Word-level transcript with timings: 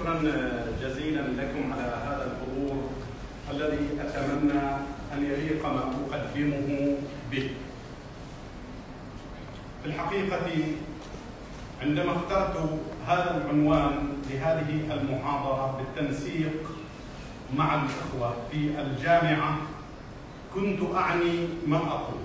شكرا 0.00 0.14
جزيلا 0.82 1.20
لكم 1.20 1.72
على 1.72 1.96
هذا 2.06 2.32
الحضور 2.32 2.76
الذي 3.50 3.88
أتمنى 4.00 4.60
أن 5.12 5.24
يليق 5.24 5.66
ما 5.66 5.80
أقدمه 5.80 6.96
به. 7.30 7.50
في 9.82 9.86
الحقيقة 9.86 10.46
عندما 11.82 12.12
اخترت 12.12 12.56
هذا 13.06 13.42
العنوان 13.44 14.08
لهذه 14.30 14.80
المحاضرة 14.94 15.78
بالتنسيق 15.78 16.52
مع 17.56 17.74
الإخوة 17.74 18.34
في 18.52 18.70
الجامعة 18.80 19.56
كنت 20.54 20.78
أعني 20.94 21.48
ما 21.66 21.76
أقول. 21.76 22.20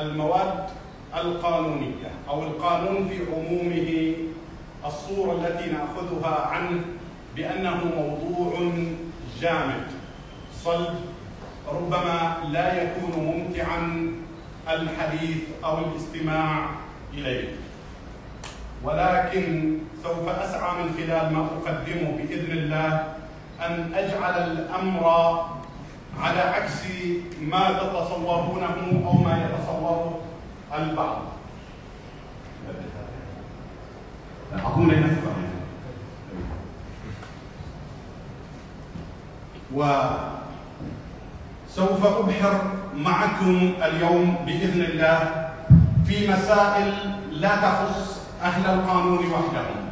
المواد 0.00 0.66
القانونية 1.14 2.10
أو 2.28 2.42
القانون 2.42 3.08
في 3.08 3.18
عمومه 3.32 4.14
الصورة 4.86 5.32
التي 5.32 5.70
نأخذها 5.70 6.46
عنه 6.46 6.80
بأنه 7.36 7.80
موضوع 7.96 8.72
جامد. 9.40 9.86
صلب 10.64 10.94
ربما 11.72 12.36
لا 12.48 12.82
يكون 12.82 13.24
ممتعا 13.24 14.12
الحديث 14.68 15.42
أو 15.64 15.78
الاستماع 15.78 16.70
إليه. 17.14 17.48
ولكن 18.84 19.78
سوف 20.02 20.28
أسعى 20.28 20.82
من 20.82 20.94
خلال 20.96 21.32
ما 21.32 21.40
أقدمه 21.40 22.16
بإذن 22.16 22.50
الله 22.52 23.14
أن 23.60 23.92
أجعل 23.94 24.50
الأمر 24.52 25.04
على 26.20 26.40
عكس 26.40 26.82
ما 27.40 27.72
تتصورونه 27.72 29.02
أو 29.06 29.12
ما 29.12 29.44
يتصوره 29.44 30.20
البعض. 30.78 31.22
أعطونا 34.58 34.94
نفقة 35.00 35.34
وسوف 41.74 42.06
أبحر 42.06 42.60
معكم 42.96 43.72
اليوم 43.82 44.36
بإذن 44.46 44.80
الله 44.82 45.48
في 46.06 46.28
مسائل 46.32 46.94
لا 47.32 47.56
تخص 47.56 48.20
أهل 48.42 48.66
القانون 48.66 49.18
وحدهم 49.18 49.84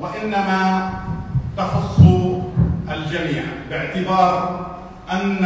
وإنما 0.00 0.90
تخص 1.56 2.00
الجميع 2.90 3.42
باعتبار 3.70 4.66
أن 5.12 5.44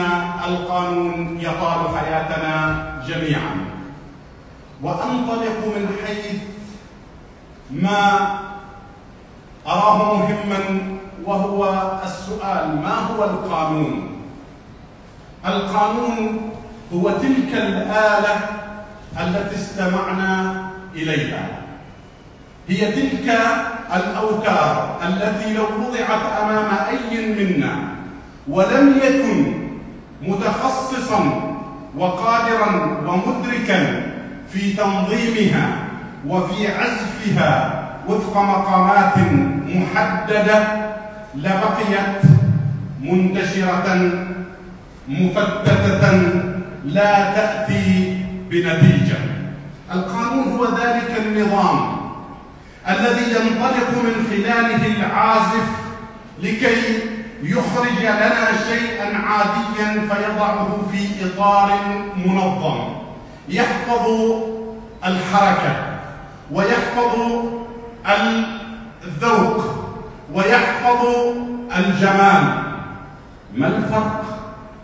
القانون 0.48 1.38
يطال 1.40 1.98
حياتنا 1.98 2.54
جميعا. 3.08 3.54
وأنطلق 4.82 5.58
من 5.76 5.96
حيث 6.06 6.36
ما 7.70 8.28
أراه 9.66 10.16
مهما 10.18 10.58
وهو 11.24 11.64
السؤال 12.04 12.76
ما 12.82 12.94
هو 12.98 13.24
القانون؟ 13.24 14.10
القانون 15.46 16.40
هو 16.94 17.10
تلك 17.10 17.52
الآلة 17.54 18.36
التي 19.20 19.54
استمعنا 19.56 20.62
إليها 20.94 21.48
هي 22.68 22.92
تلك 22.92 23.38
الأوتار 23.96 24.98
التي 25.06 25.54
لو 25.54 25.64
وضعت 25.64 26.42
أمام 26.42 26.68
أي 26.88 27.34
منا 27.34 27.76
ولم 28.48 29.00
يكن 29.04 29.64
متخصصا 30.22 31.50
وقادرا 31.98 32.98
ومدركا 33.06 34.02
في 34.52 34.72
تنظيمها 34.72 35.76
وفي 36.26 36.68
عزفها 36.68 37.83
وفق 38.08 38.36
مقامات 38.42 39.14
محددة 39.66 40.66
لبقيت 41.34 42.22
منتشرة 43.00 44.10
مفتتة 45.08 46.12
لا 46.84 47.34
تأتي 47.34 48.18
بنتيجة. 48.50 49.16
القانون 49.94 50.52
هو 50.52 50.64
ذلك 50.64 51.22
النظام 51.26 51.96
الذي 52.88 53.22
ينطلق 53.30 53.90
من 54.04 54.26
خلاله 54.30 54.86
العازف 54.86 55.68
لكي 56.42 57.00
يخرج 57.42 57.98
لنا 58.00 58.46
شيئا 58.68 59.18
عاديا 59.18 60.00
فيضعه 60.00 60.78
في 60.92 61.08
إطار 61.26 61.78
منظم. 62.26 62.78
يحفظ 63.48 64.06
الحركة 65.06 65.76
ويحفظ 66.52 67.14
الذوق 68.06 69.64
ويحفظ 70.32 71.06
الجمال. 71.76 72.44
ما 73.54 73.66
الفرق 73.66 74.24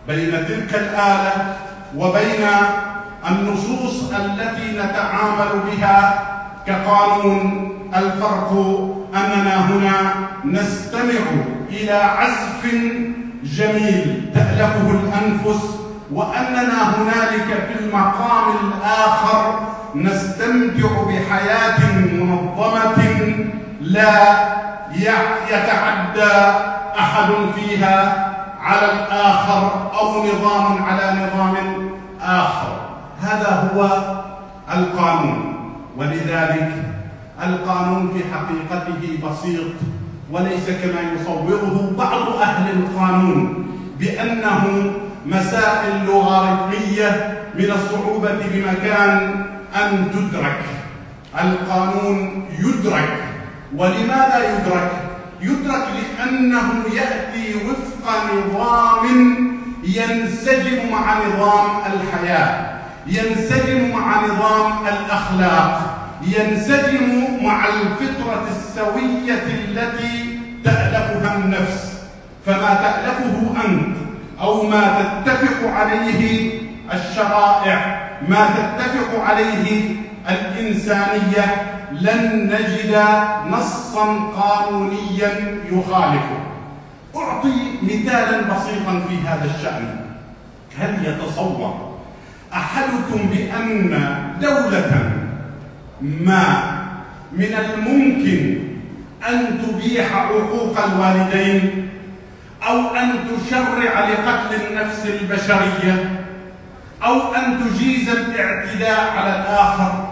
بين 0.07 0.31
تلك 0.31 0.75
الآلة 0.75 1.55
وبين 1.97 2.47
النصوص 3.29 4.11
التي 4.13 4.71
نتعامل 4.71 5.59
بها 5.67 6.19
كقانون؟ 6.67 7.71
الفرق 7.95 8.51
أننا 9.15 9.65
هنا 9.69 10.13
نستمع 10.45 11.21
إلى 11.69 11.91
عزف 11.91 12.65
جميل 13.43 14.31
تألفه 14.33 14.89
الأنفس 14.91 15.63
وأننا 16.11 16.95
هنالك 16.97 17.47
في 17.67 17.83
المقام 17.83 18.43
الآخر 18.67 19.59
نستمتع 19.95 20.87
بحياة 21.07 21.95
منظمة 21.95 23.10
لا 23.81 24.37
يتعدى 25.49 26.33
أحد 26.99 27.29
فيها 27.55 28.27
على 28.61 28.85
الآخر 28.93 29.91
أو 29.99 30.25
نظام 30.25 30.83
على 30.83 31.03
نظام 31.21 31.55
آخر. 32.21 32.77
هذا 33.21 33.71
هو 33.73 33.89
القانون. 34.77 35.53
ولذلك 35.97 36.71
القانون 37.43 38.13
في 38.13 38.23
حقيقته 38.33 39.29
بسيط 39.29 39.73
وليس 40.31 40.69
كما 40.69 41.01
يصوره 41.15 41.91
بعض 41.97 42.41
أهل 42.41 42.71
القانون 42.71 43.67
بأنه 43.99 44.91
مسائل 45.25 46.05
لوغاريتمية 46.05 47.37
من 47.55 47.71
الصعوبة 47.71 48.31
بمكان 48.53 49.45
أن 49.75 50.11
تدرك. 50.13 50.65
القانون 51.41 52.45
يدرك. 52.59 53.30
ولماذا 53.77 54.37
يدرك؟ 54.53 54.91
يدرك 55.41 55.87
لأنه 56.17 56.83
يأتي 56.95 57.55
وفق 57.55 58.13
نظام 58.33 59.05
ينسجم 59.83 60.91
مع 60.91 61.17
نظام 61.27 61.69
الحياة 61.93 62.71
ينسجم 63.07 63.91
مع 63.91 64.25
نظام 64.25 64.87
الأخلاق 64.87 65.97
ينسجم 66.27 67.43
مع 67.43 67.65
الفطرة 67.67 68.47
السوية 68.51 69.43
التي 69.43 70.39
تألفها 70.63 71.37
النفس 71.37 71.93
فما 72.45 72.73
تألفه 72.73 73.65
أنت 73.65 73.97
أو 74.41 74.63
ما 74.63 75.03
تتفق 75.25 75.69
عليه 75.71 76.51
الشرائع 76.93 78.09
ما 78.27 78.47
تتفق 78.47 79.23
عليه 79.23 79.95
الإنسانية 80.29 81.45
لن 81.91 82.49
نجد 82.53 83.03
نصا 83.49 84.19
قانونيا 84.35 85.57
يخالفه. 85.71 86.41
أعطي 87.15 87.53
مثالا 87.83 88.41
بسيطا 88.41 89.03
في 89.09 89.27
هذا 89.27 89.51
الشأن. 89.55 89.99
هل 90.79 91.05
يتصور 91.05 91.91
أحدكم 92.53 93.29
بأن 93.29 94.05
دولة 94.41 95.11
ما 96.01 96.71
من 97.31 97.53
الممكن 97.53 98.59
أن 99.29 99.61
تبيح 99.61 100.13
حقوق 100.13 100.83
الوالدين 100.83 101.89
أو 102.67 102.95
أن 102.95 103.13
تشرع 103.27 104.09
لقتل 104.09 104.55
النفس 104.69 105.05
البشرية 105.05 106.25
أو 107.03 107.35
أن 107.35 107.59
تجيز 107.63 108.09
الاعتداء 108.09 109.17
على 109.17 109.35
الآخر 109.35 110.10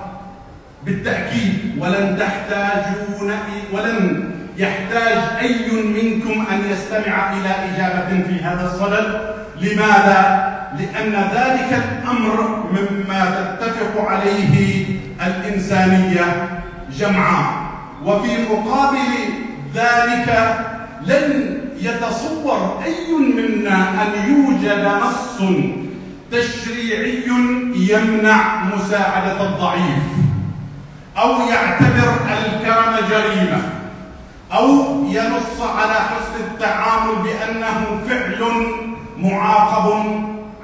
بالتأكيد 0.85 1.75
ولن 1.79 2.17
تحتاجون 2.19 3.33
ولن 3.73 4.29
يحتاج 4.57 5.17
أي 5.41 5.71
منكم 5.71 6.45
أن 6.51 6.71
يستمع 6.71 7.33
إلى 7.33 7.49
إجابة 7.49 8.23
في 8.23 8.43
هذا 8.43 8.65
الصدد. 8.65 9.35
لماذا؟ 9.61 10.49
لأن 10.79 11.11
ذلك 11.11 11.83
الأمر 11.83 12.65
مما 12.71 13.55
تتفق 13.59 14.09
عليه 14.09 14.85
الإنسانية 15.27 16.49
جمعاء 16.99 17.53
وفي 18.05 18.29
مقابل 18.51 19.11
ذلك 19.75 20.55
لن 21.05 21.57
يتصور 21.79 22.83
أي 22.85 23.13
منا 23.35 23.89
أن 24.01 24.31
يوجد 24.31 24.85
نص 24.85 25.41
تشريعي 26.31 27.23
يمنع 27.75 28.63
مساعدة 28.63 29.41
الضعيف. 29.41 30.03
أو 31.21 31.41
يعتبر 31.41 32.13
الكرم 32.27 33.07
جريمة 33.09 33.61
أو 34.53 34.69
ينص 35.05 35.61
على 35.75 35.93
حسن 35.93 36.43
التعامل 36.51 37.15
بأنه 37.23 37.99
فعل 38.09 38.51
معاقب 39.17 40.03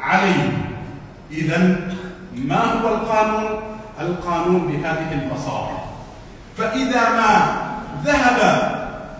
عليه 0.01 0.51
إذا 1.31 1.79
ما 2.35 2.63
هو 2.63 2.87
القانون؟ 2.87 3.59
القانون 4.01 4.59
بهذه 4.67 5.11
البساطة 5.11 5.85
فإذا 6.57 7.09
ما 7.09 7.55
ذهب 8.05 8.71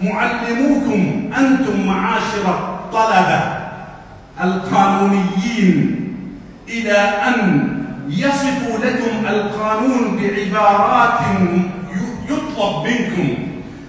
معلموكم 0.02 1.32
أنتم 1.38 1.88
معاشر 1.88 2.50
الطلبة 2.50 3.42
القانونيين 4.44 6.02
إلى 6.70 6.98
أن 6.98 7.75
يصفوا 8.08 8.78
لكم 8.86 9.28
القانون 9.28 10.18
بعبارات 10.18 11.20
يطلب 12.30 12.84
منكم. 12.88 13.38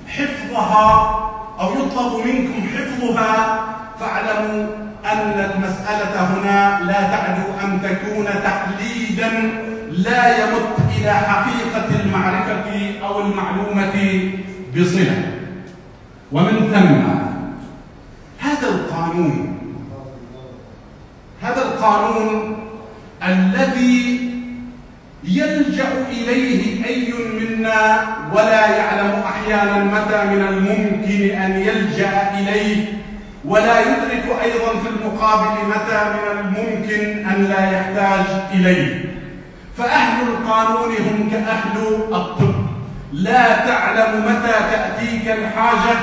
حفظها 0.08 1.20
أو 1.60 1.70
يطلب 1.70 2.26
منكم 2.26 2.68
حفظها 2.76 3.64
فاعلموا 4.00 4.66
أن 5.12 5.50
المسألة 5.50 6.14
هنا 6.20 6.80
لا 6.84 7.02
تعدو 7.02 7.42
أن 7.64 7.82
تكون 7.82 8.24
تقليدا 8.24 9.30
لا 9.90 10.44
يمت 10.44 10.76
إلى 10.98 11.12
حقيقة 11.12 12.00
المعرفة 12.00 12.92
أو 13.06 13.20
المعلومة 13.20 14.20
بصلة. 14.76 15.32
ومن 16.32 16.70
ثم 16.72 17.02
هذا 18.48 18.68
القانون 18.68 19.58
هذا 21.42 21.62
القانون 21.62 22.56
الذي 23.28 24.30
يلجأ 25.24 25.88
إليه 26.10 26.86
أي 26.86 27.12
منا 27.40 28.06
ولا 28.32 28.76
يعلم 28.76 29.22
أحيانا 29.26 29.84
متى 29.84 30.24
من 30.24 30.42
الممكن 30.48 31.36
أن 31.38 31.52
يلجأ 31.52 32.30
إليه 32.38 32.84
ولا 33.44 33.80
يدرك 33.80 34.24
أيضا 34.42 34.80
في 34.82 34.88
المقابل 34.88 35.68
متى 35.68 36.00
من 36.14 36.38
الممكن 36.38 37.28
أن 37.28 37.44
لا 37.44 37.70
يحتاج 37.70 38.26
إليه. 38.52 39.04
فأهل 39.78 40.28
القانون 40.28 40.94
هم 40.96 41.30
كأهل 41.30 41.76
الطب. 42.12 42.54
لا 43.12 43.66
تعلم 43.66 44.24
متى 44.24 44.52
تأتيك 44.72 45.38
الحاجة 45.38 45.98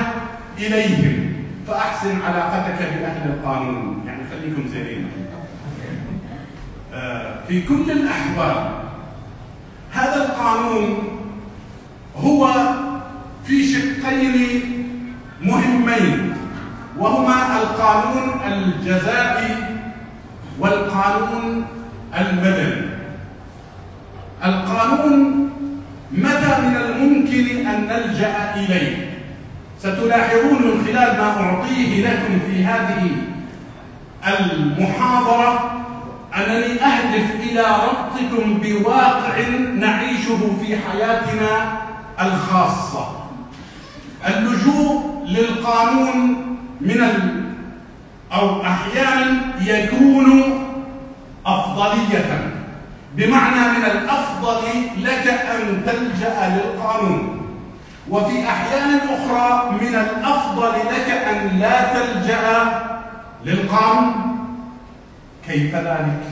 إليهم. 0.58 1.32
فأحسن 1.68 2.18
علاقتك 2.22 2.78
بأهل 2.78 3.30
القانون. 3.30 4.04
يعني 4.06 4.22
خليكم 4.30 4.68
زينين. 4.68 5.03
في 7.48 7.62
كل 7.62 7.90
الأحوال. 7.90 8.68
هذا 9.92 10.24
القانون 10.24 10.98
هو 12.16 12.54
في 13.44 13.66
شقين 13.72 14.60
مهمين 15.42 16.34
وهما 16.98 17.62
القانون 17.62 18.40
الجزائي 18.52 19.56
والقانون 20.58 21.66
المدني. 22.18 22.86
القانون 24.44 25.50
متى 26.12 26.60
من 26.62 26.76
الممكن 26.76 27.66
أن 27.66 27.86
نلجأ 27.86 28.54
إليه؟ 28.56 29.10
ستلاحظون 29.78 30.52
من 30.52 30.84
خلال 30.86 31.16
ما 31.16 31.40
أعطيه 31.40 32.06
لكم 32.08 32.38
في 32.50 32.64
هذه 32.64 33.10
المحاضرة 34.26 35.83
أنني 36.36 36.84
أهدف 36.84 37.30
إلى 37.40 37.62
ربطكم 37.62 38.58
بواقع 38.62 39.48
نعيشه 39.74 40.38
في 40.62 40.76
حياتنا 40.76 41.78
الخاصة. 42.20 43.08
اللجوء 44.28 45.24
للقانون 45.28 46.36
من 46.80 47.02
ال... 47.02 47.44
أو 48.32 48.62
أحيانا 48.62 49.40
يكون 49.60 50.42
أفضلية. 51.46 52.50
بمعنى 53.16 53.78
من 53.78 53.84
الأفضل 53.84 54.62
لك 54.98 55.26
أن 55.28 55.82
تلجأ 55.86 56.60
للقانون. 56.60 57.40
وفي 58.10 58.48
أحيان 58.48 59.00
أخرى 59.08 59.70
من 59.80 59.94
الأفضل 59.94 60.72
لك 60.78 61.10
أن 61.10 61.58
لا 61.58 61.94
تلجأ 61.94 62.82
للقانون. 63.44 64.33
كيف 65.48 65.74
ذلك؟ 65.74 66.22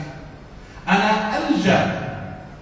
أنا 0.87 1.11
ألجأ 1.37 1.91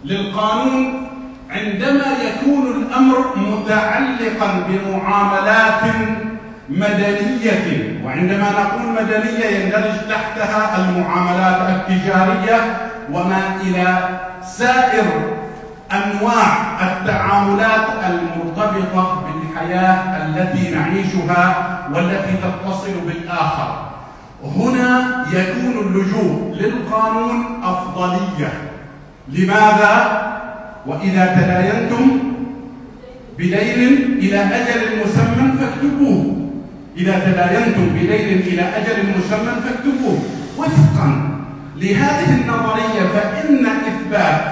للقانون 0.06 1.08
عندما 1.50 2.06
يكون 2.24 2.68
الأمر 2.68 3.38
متعلقا 3.38 4.64
بمعاملات 4.68 5.82
مدنية 6.70 8.00
وعندما 8.06 8.52
نقول 8.52 9.04
مدنية 9.04 9.46
يندرج 9.46 10.10
تحتها 10.10 10.78
المعاملات 10.78 11.70
التجارية 11.70 12.78
وما 13.12 13.42
إلى 13.62 14.10
سائر 14.44 15.06
أنواع 15.92 16.58
التعاملات 16.82 17.88
المرتبطة 18.10 19.24
بالحياة 19.26 20.26
التي 20.26 20.76
نعيشها 20.76 21.56
والتي 21.94 22.34
تتصل 22.34 22.94
بالآخر. 23.08 23.91
هنا 24.44 25.26
يكون 25.34 25.88
اللجوء 25.88 26.56
للقانون 26.56 27.46
أفضلية. 27.64 28.54
لماذا؟ 29.30 30.22
وإذا 30.88 31.26
تداينتم 31.26 32.20
بدين 33.38 33.94
إلى 34.20 34.40
أجل 34.40 35.06
مسمى 35.06 35.54
فاكتبوه. 35.60 36.36
إذا 36.98 37.20
تداينتم 37.20 37.90
بدين 37.96 38.40
إلى 38.40 38.62
أجل 38.62 39.04
مسمى 39.18 39.62
فاكتبوه. 39.66 40.20
وفقا 40.58 41.30
لهذه 41.78 42.42
النظرية 42.42 43.08
فإن 43.14 43.66
إثبات 43.66 44.52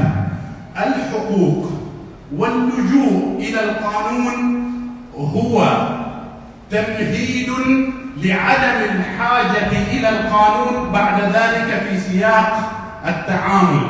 الحقوق 0.78 1.72
واللجوء 2.38 3.38
إلى 3.40 3.64
القانون 3.64 4.60
هو 5.18 5.88
تمهيد 6.72 7.50
لعدم 8.24 8.82
الحاجة 8.96 9.72
إلى 9.92 10.10
القانون 10.10 10.92
بعد 10.92 11.22
ذلك 11.22 11.84
في 11.90 12.00
سياق 12.00 12.72
التعامل. 13.08 13.82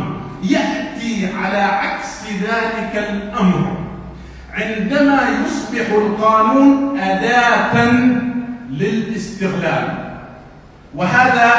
يأتي 0.44 1.30
على 1.44 1.58
عكس 1.58 2.24
ذلك 2.42 3.10
الأمر. 3.10 3.78
عندما 4.54 5.20
يصبح 5.46 5.90
القانون 5.92 7.00
أداة 7.00 7.92
للاستغلال 8.70 10.10
وهذا 10.96 11.54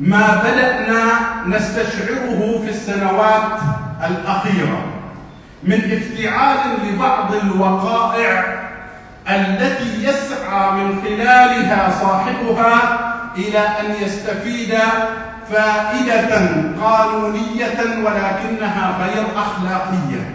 ما 0.00 0.42
بدأنا 0.44 1.02
نستشعره 1.46 2.62
في 2.64 2.70
السنوات 2.70 3.60
الأخيرة. 4.06 4.84
من 5.62 5.80
افتعال 5.92 6.58
لبعض 6.86 7.34
الوقائع 7.34 8.65
التي 9.28 10.04
يسعى 10.04 10.70
من 10.70 11.02
خلالها 11.02 12.00
صاحبها 12.00 12.98
إلى 13.36 13.58
أن 13.58 14.02
يستفيد 14.02 14.74
فائدة 15.50 16.38
قانونية 16.82 17.78
ولكنها 18.04 18.98
غير 19.00 19.26
أخلاقية. 19.36 20.34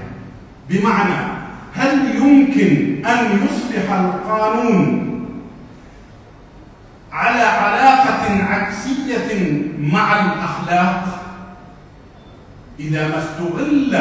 بمعنى 0.70 1.32
هل 1.76 2.16
يمكن 2.16 3.06
أن 3.06 3.40
يصبح 3.46 3.94
القانون 3.94 5.08
على 7.12 7.42
علاقة 7.44 8.44
عكسية 8.50 9.62
مع 9.80 10.20
الأخلاق؟ 10.20 11.04
إذا 12.80 13.08
ما 13.08 13.18
استغل 13.18 13.96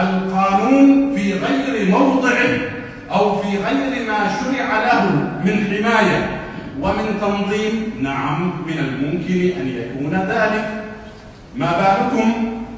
القانون 0.00 1.16
في 1.16 1.32
غير 1.32 1.90
موضعه 1.90 2.77
أو 3.10 3.42
في 3.42 3.48
غير 3.48 4.08
ما 4.08 4.18
شرع 4.40 4.78
له 4.78 5.10
من 5.44 5.64
حماية 5.64 6.30
ومن 6.80 7.20
تنظيم. 7.20 7.92
نعم 8.02 8.52
من 8.66 8.78
الممكن 8.78 9.60
أن 9.60 9.68
يكون 9.68 10.14
ذلك. 10.14 10.84
ما 11.56 11.72
بالكم 11.72 12.32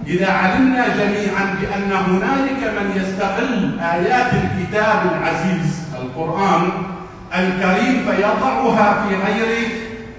إذا 0.07 0.33
علمنا 0.33 0.85
جميعا 0.89 1.55
بأن 1.61 1.93
هنالك 1.93 2.63
من 2.81 3.03
يستغل 3.03 3.81
آيات 3.81 4.31
الكتاب 4.33 5.03
العزيز 5.13 5.81
القرآن 6.01 6.63
الكريم 7.35 8.05
فيضعها 8.07 9.07
في 9.07 9.15
غير 9.15 9.69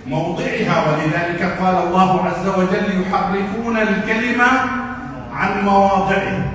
موضعها؟ 0.08 0.84
ولذلك 0.88 1.58
قال 1.62 1.88
الله 1.88 2.25
عز 2.25 2.48
وجل 2.48 3.01
يحرفون 3.01 3.77
الكلمة 3.77 4.48
عن 5.34 5.63
مواضعه. 5.63 6.51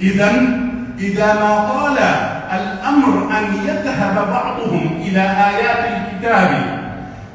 إذا 0.00 0.30
إذا 0.98 1.34
ما 1.34 1.68
طال 1.68 1.98
الأمر 2.88 3.38
أن 3.38 3.54
يذهب 3.68 4.14
بعضهم 4.30 5.00
إلى 5.00 5.20
آيات 5.20 5.84
الكتاب 5.96 6.78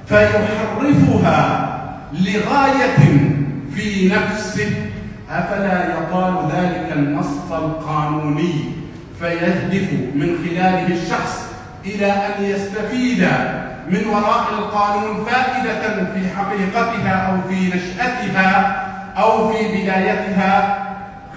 فيحرفها 0.06 1.70
لغاية 2.14 2.98
في 3.76 4.10
نفسه. 4.10 4.90
أفلا 5.32 5.94
يطال 5.94 6.52
ذلك 6.52 6.94
النص 6.96 7.52
القانوني 7.52 8.54
فيهدف 9.20 9.94
من 10.16 10.38
خلاله 10.46 10.88
الشخص 10.88 11.50
إلى 11.86 12.12
أن 12.12 12.44
يستفيد 12.44 13.28
من 13.90 14.08
وراء 14.08 14.46
القانون 14.60 15.26
فائدة 15.26 16.06
في 16.14 16.30
حقيقتها 16.36 17.14
أو 17.14 17.50
في 17.50 17.68
نشأتها 17.68 18.86
أو 19.18 19.54
في 19.54 19.68
بدايتها 19.68 20.86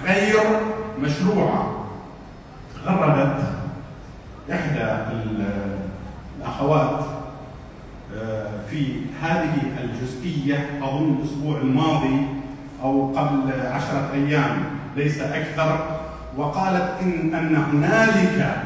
غير 0.05 0.39
مشروعة. 1.01 1.85
غردت 2.85 3.66
إحدى 4.51 4.97
الأخوات 6.39 7.05
آه، 8.15 8.49
في 8.69 8.93
هذه 9.21 9.53
الجزئية 9.83 10.69
أظن 10.81 11.17
الأسبوع 11.19 11.57
الماضي 11.57 12.25
أو 12.83 13.13
قبل 13.15 13.51
عشرة 13.71 14.09
أيام 14.13 14.63
ليس 14.95 15.21
أكثر 15.21 15.99
وقالت 16.37 16.89
إن 17.01 17.35
أن 17.35 17.55
هنالك 17.55 18.57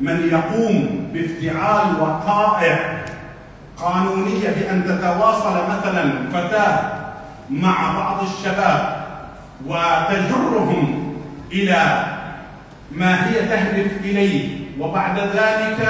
من 0.00 0.28
يقوم 0.32 1.08
بافتعال 1.12 2.00
وقائع 2.00 3.04
قانونية 3.78 4.48
بأن 4.48 4.84
تتواصل 4.84 5.68
مثلا 5.68 6.30
فتاة 6.32 6.92
مع 7.50 7.98
بعض 7.98 8.22
الشباب 8.22 9.04
وتجرهم 9.66 11.14
إلى 11.52 12.06
ما 12.92 13.28
هي 13.28 13.34
تهدف 13.34 14.04
إليه. 14.04 14.63
وبعد 14.80 15.18
ذلك 15.18 15.88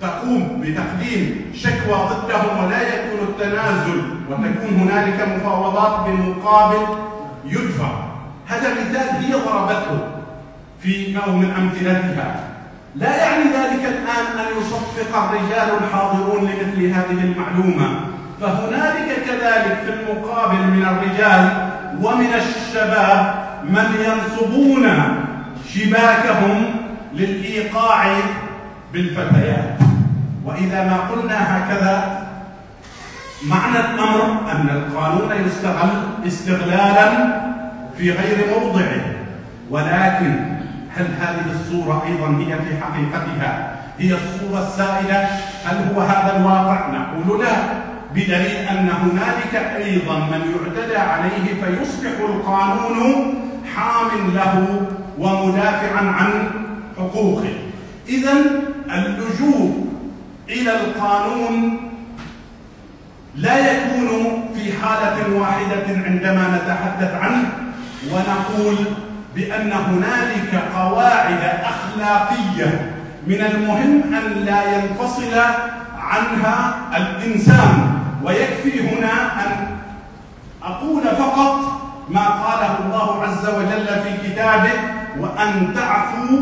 تقوم 0.00 0.62
بتقديم 0.62 1.52
شكوى 1.54 1.98
ضدهم 2.10 2.64
ولا 2.64 2.82
يكون 2.82 3.28
التنازل 3.28 4.02
وتكون 4.30 4.80
هنالك 4.80 5.28
مفاوضات 5.36 6.06
بمقابل 6.06 6.86
يدفع 7.44 7.90
هذا 8.46 8.70
مثال 8.70 9.24
هي 9.24 9.32
ضربته 9.32 10.00
في 10.80 11.12
نوع 11.12 11.28
من 11.28 11.50
أمثلتها. 11.50 12.40
لا 12.94 13.16
يعني 13.16 13.44
ذلك 13.44 13.84
الآن 13.84 14.38
أن 14.38 14.60
يصفق 14.60 15.16
الرجال 15.16 15.68
الحاضرون 15.82 16.44
لمثل 16.44 16.86
هذه 16.86 17.24
المعلومة. 17.24 18.00
فهنالك 18.40 19.24
كذلك 19.26 19.78
في 19.84 19.90
المقابل 19.92 20.56
من 20.56 20.82
الرجال 20.82 21.68
ومن 22.02 22.34
الشباب 22.34 23.34
من 23.64 24.04
ينصبون 24.04 24.88
شباكهم 25.74 26.87
للإيقاع 27.18 28.16
بالفتيات. 28.92 29.78
وإذا 30.44 30.84
ما 30.84 30.96
قلنا 30.96 31.38
هكذا 31.56 32.26
معنى 33.46 33.78
الأمر 33.80 34.50
أن 34.52 34.68
القانون 34.68 35.46
يستغل 35.46 35.90
استغلالا 36.26 37.08
في 37.98 38.10
غير 38.12 38.46
موضعه. 38.60 39.00
ولكن 39.70 40.58
هل 40.96 41.06
هذه 41.20 41.44
الصورة 41.50 42.02
أيضا 42.06 42.28
هي 42.38 42.58
في 42.58 42.84
حقيقتها؟ 42.84 43.76
هي 43.98 44.14
الصورة 44.14 44.68
السائدة؟ 44.68 45.28
هل 45.64 45.94
هو 45.94 46.00
هذا 46.00 46.36
الواقع؟ 46.36 46.88
نقول 46.88 47.40
لا. 47.44 47.52
بدليل 48.14 48.56
أن 48.68 48.90
هنالك 48.90 49.54
أيضا 49.76 50.18
من 50.18 50.40
يعتدى 50.54 50.96
عليه 50.96 51.46
فيصبح 51.62 52.10
القانون 52.20 53.34
حام 53.76 54.30
له 54.34 54.80
ومدافعا 55.18 56.00
عن 56.00 56.50
حقوقه 56.98 57.54
إذا 58.08 58.32
اللجوء 58.90 59.86
إلى 60.48 60.72
القانون 60.80 61.80
لا 63.36 63.58
يكون 63.72 64.08
في 64.54 64.72
حالة 64.72 65.38
واحدة 65.38 65.86
عندما 66.06 66.60
نتحدث 66.62 67.14
عنه 67.14 67.48
ونقول 68.12 68.76
بأن 69.36 69.72
هنالك 69.72 70.62
قواعد 70.74 71.40
أخلاقية 71.64 72.92
من 73.26 73.40
المهم 73.40 74.14
أن 74.14 74.44
لا 74.44 74.62
ينفصل 74.76 75.34
عنها 75.98 76.74
الإنسان. 76.96 77.98
ويكفي 78.24 78.80
هنا 78.80 79.12
أن 79.46 79.66
أقول 80.62 81.02
فقط 81.02 81.60
ما 82.10 82.28
قاله 82.28 82.78
الله 82.86 83.22
عز 83.22 83.46
وجل 83.46 83.86
في 83.86 84.28
كتابه 84.30 84.72
وأن 85.20 85.74
تعفوا 85.74 86.38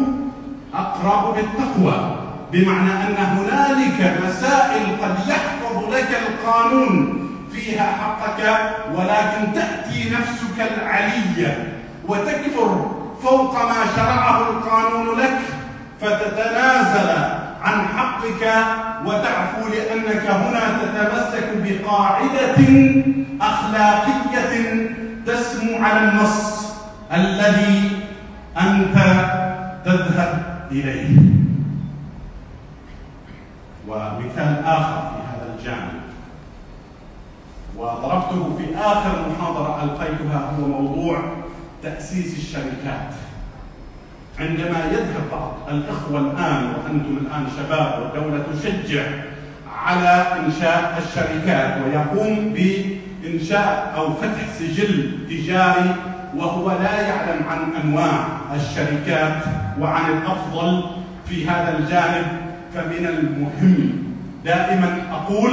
أقرب 0.77 1.35
بالتقوى 1.35 2.17
بمعنى 2.53 2.91
أن 2.93 3.17
هنالك 3.17 4.23
مسائل 4.27 4.87
قد 5.03 5.29
يحفظ 5.29 5.95
لك 5.95 6.21
القانون 6.29 7.23
فيها 7.53 7.87
حقك 7.93 8.59
ولكن 8.95 9.53
تأتي 9.55 10.11
نفسك 10.11 10.73
العلية 10.77 11.73
وتكبر 12.09 12.91
فوق 13.23 13.55
ما 13.55 13.87
شرعه 13.97 14.41
القانون 14.51 15.19
لك 15.19 15.39
فتتنازل 16.01 17.11
عن 17.63 17.87
حقك 17.97 18.65
وتعفو 19.07 19.69
لأنك 19.69 20.27
هنا 20.27 20.79
تتمسك 20.83 21.49
بقاعدة 21.55 22.57
أخلاقية 23.41 24.91
تسمو 25.27 25.85
على 25.85 26.09
النص 26.09 26.67
الذي 27.13 27.91
أنت 28.61 28.97
تذهب 29.85 30.56
إليه. 30.71 31.19
ومثال 33.89 34.65
آخر 34.65 35.11
في 35.11 35.23
هذا 35.29 35.55
الجانب. 35.59 36.01
وضربته 37.77 38.57
في 38.59 38.77
آخر 38.77 39.29
محاضرة 39.29 39.83
ألقيتها 39.85 40.51
هو 40.59 40.67
موضوع 40.67 41.19
تأسيس 41.83 42.39
الشركات. 42.39 43.15
عندما 44.41 44.85
يذهب 44.93 45.31
بعض 45.33 45.53
الإخوة 45.71 46.21
الآن 46.21 46.65
وأنتم 46.65 47.19
الآن 47.27 47.47
شباب 47.57 48.03
والدولة 48.03 48.45
تشجع 48.53 49.03
على 49.77 50.27
إنشاء 50.47 51.03
الشركات 51.07 51.83
ويقوم 51.85 52.55
بإنشاء 52.55 53.95
أو 53.97 54.15
فتح 54.15 54.49
سجل 54.59 55.19
تجاري 55.31 55.95
وهو 56.37 56.71
لا 56.71 57.01
يعلم 57.01 57.41
عن 57.51 57.59
أنواع 57.85 58.27
الشركات 58.55 59.43
وعن 59.81 60.11
الأفضل 60.11 60.85
في 61.29 61.49
هذا 61.49 61.79
الجانب 61.79 62.27
فمن 62.75 63.07
المهم 63.07 63.93
دائما 64.45 64.99
أقول 65.13 65.51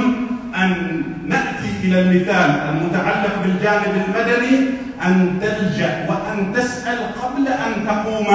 أن 0.56 1.02
نأتي 1.28 1.70
إلى 1.84 2.00
المثال 2.00 2.50
المتعلق 2.50 3.42
بالجانب 3.42 4.02
المدني 4.06 4.68
أن 5.06 5.38
تلجأ 5.42 6.06
وأن 6.08 6.52
تسأل 6.54 6.98
قبل 7.22 7.48
أن 7.48 7.86
تقوم 7.86 8.26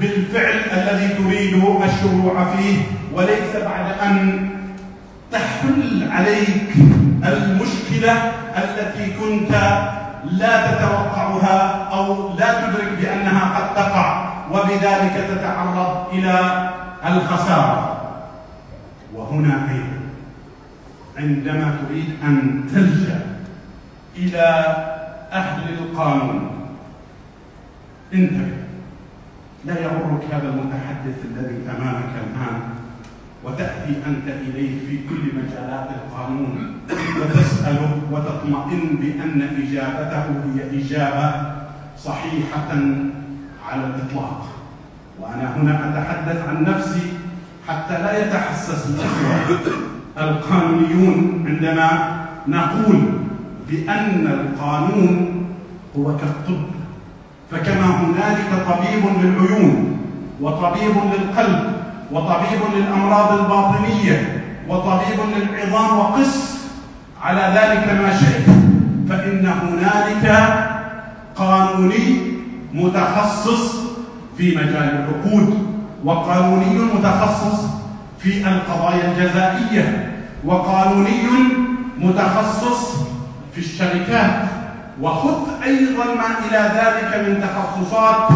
بالفعل 0.00 0.58
الذي 0.72 1.08
تريد 1.08 1.54
الشروع 1.84 2.54
فيه 2.56 2.76
وليس 3.14 3.56
بعد 3.64 3.98
أن 4.02 4.48
تحل 5.32 6.08
عليك 6.10 6.70
المشكلة 7.24 8.32
التي 8.56 9.12
كنت 9.20 9.54
لا 10.38 10.66
تتوقعها 10.66 11.88
أو 11.92 12.36
لا 12.38 12.66
تدرك 12.66 12.92
بأنها 13.00 13.58
قد 13.58 13.74
تقع 13.74 14.32
وبذلك 14.52 15.14
تتعرض 15.30 16.08
إلى 16.12 16.34
الخسارة. 17.06 17.88
وهنا 19.14 19.68
أيضا 19.70 20.00
عندما 21.18 21.76
تريد 21.88 22.16
أن 22.24 22.64
تلجأ 22.72 23.20
إلى 24.16 24.46
أهل 25.32 25.74
القانون 25.78 26.50
انتبه 28.14 28.56
لا 29.64 29.80
يغرك 29.80 30.24
هذا 30.32 30.48
المتحدث 30.48 31.24
الذي 31.24 31.70
أمامك 31.70 32.12
الآن 32.14 32.71
وتأتي 33.44 33.92
أنت 34.06 34.26
إليه 34.28 34.86
في 34.86 34.98
كل 35.08 35.22
مجالات 35.38 35.88
القانون 35.98 36.74
وتسأله 37.20 38.00
وتطمئن 38.12 38.82
بأن 39.00 39.48
إجابته 39.62 40.24
هي 40.54 40.80
إجابة 40.80 41.52
صحيحة 41.98 42.70
على 43.68 43.82
الإطلاق. 43.86 44.46
وأنا 45.20 45.56
هنا 45.56 45.74
أتحدث 45.88 46.48
عن 46.48 46.64
نفسي 46.64 47.12
حتى 47.68 47.92
لا 47.92 48.26
يتحسس 48.26 48.86
الإخوة 48.90 49.58
القانونيون 50.18 51.44
عندما 51.48 51.88
نقول 52.48 53.00
بأن 53.70 54.26
القانون 54.26 55.44
هو 55.98 56.16
كالطب. 56.16 56.62
فكما 57.50 57.86
هنالك 58.00 58.50
طبيب 58.68 59.04
للعيون 59.22 59.98
وطبيب 60.40 60.94
للقلب 61.12 61.71
وطبيب 62.12 62.60
للأمراض 62.74 63.38
الباطنية 63.38 64.42
وطبيب 64.68 65.18
للعظام 65.36 65.98
وقس. 65.98 66.52
على 67.22 67.40
ذلك 67.40 68.00
ما 68.00 68.16
شئت 68.18 68.46
فإن 69.08 69.46
هنالك 69.46 70.54
قانوني 71.36 72.32
متخصص 72.74 73.76
في 74.38 74.56
مجال 74.56 74.74
العقود 74.74 75.66
وقانوني 76.04 76.78
متخصص 76.94 77.60
في 78.18 78.48
القضايا 78.48 79.12
الجزائية 79.12 80.12
وقانوني 80.44 81.22
متخصص 81.98 82.96
في 83.54 83.58
الشركات. 83.58 84.42
وخذ 85.00 85.62
أيضا 85.64 86.04
ما 86.04 86.28
إلى 86.48 86.72
ذلك 86.74 87.28
من 87.28 87.44
تخصصات 87.48 88.28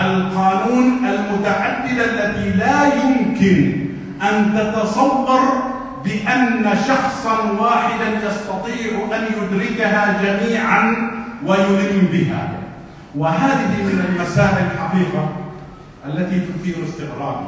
القانون 0.00 1.06
المتعددة 1.06 2.04
التي 2.04 2.50
لا 2.50 2.84
يمكن 2.94 3.86
أن 4.22 4.54
تتصور 4.58 5.40
بأن 6.04 6.70
شخصا 6.88 7.50
واحدا 7.58 8.28
يستطيع 8.28 9.16
أن 9.16 9.24
يدركها 9.36 10.22
جميعا 10.22 11.10
ويلم 11.46 12.08
بها. 12.12 12.48
وهذه 13.14 13.82
من 13.82 14.04
المسائل 14.08 14.66
الحقيقة 14.74 15.28
التي 16.06 16.40
تثير 16.40 16.74
استغرابي 16.88 17.46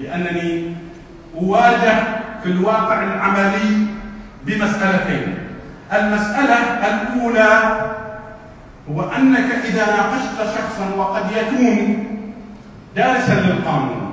لأنني 0.00 0.74
أواجه 1.36 1.94
في 2.42 2.48
الواقع 2.48 3.02
العملي 3.02 3.86
بمسألتين. 4.46 5.34
المسألة 5.92 6.56
الأولى 6.88 7.80
هو 8.90 9.02
أنك 9.02 9.52
إذا 9.64 9.86
ناقشت 9.86 10.56
شخصا 10.56 10.94
وقد 10.96 11.24
يكون 11.32 12.06
دارسا 12.96 13.32
للقانون 13.32 14.12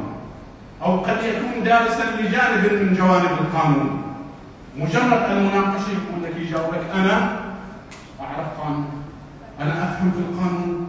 أو 0.83 0.99
قد 0.99 1.17
يكون 1.23 1.63
دارسا 1.63 2.03
لجانب 2.19 2.73
من 2.73 2.95
جوانب 2.97 3.31
القانون 3.41 4.03
مجرد 4.77 5.31
المناقشة 5.31 5.89
يقول 5.89 6.23
لك 6.23 6.35
يجاوبك 6.37 6.81
أنا 6.93 7.39
أعرف 8.21 8.47
قانون 8.61 9.03
أنا 9.61 9.83
أفهم 9.83 10.11
في 10.11 10.19
القانون 10.19 10.87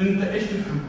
أنت 0.00 0.22
إيش 0.22 0.42
تفهم؟ 0.42 0.80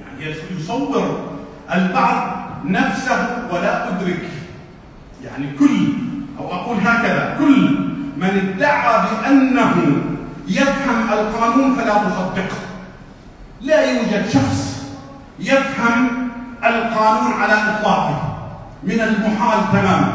يعني 0.00 0.34
يصور 0.58 1.34
البعض 1.74 2.36
نفسه 2.64 3.48
ولا 3.52 3.88
أدرك 3.88 4.28
يعني 5.24 5.46
كل 5.58 5.92
أو 6.38 6.54
أقول 6.54 6.76
هكذا 6.76 7.36
كل 7.38 7.78
من 8.16 8.54
ادعى 8.56 9.06
بأنه 9.10 9.74
يفهم 10.48 11.12
القانون 11.12 11.76
فلا 11.76 11.94
تصدقه 11.94 12.58
لا 13.60 13.92
يوجد 13.92 14.28
شخص 14.28 14.84
يفهم 15.38 16.28
القانون 16.64 17.32
على 17.32 17.52
إطلاقه. 17.52 18.34
من 18.82 19.00
المحال 19.00 19.58
تماما 19.72 20.12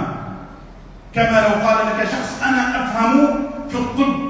كما 1.15 1.41
لو 1.41 1.67
قال 1.67 1.77
لك 1.87 2.07
شخص 2.07 2.43
أنا 2.45 2.83
أفهم 2.83 3.27
في 3.69 3.75
الطب 3.75 4.29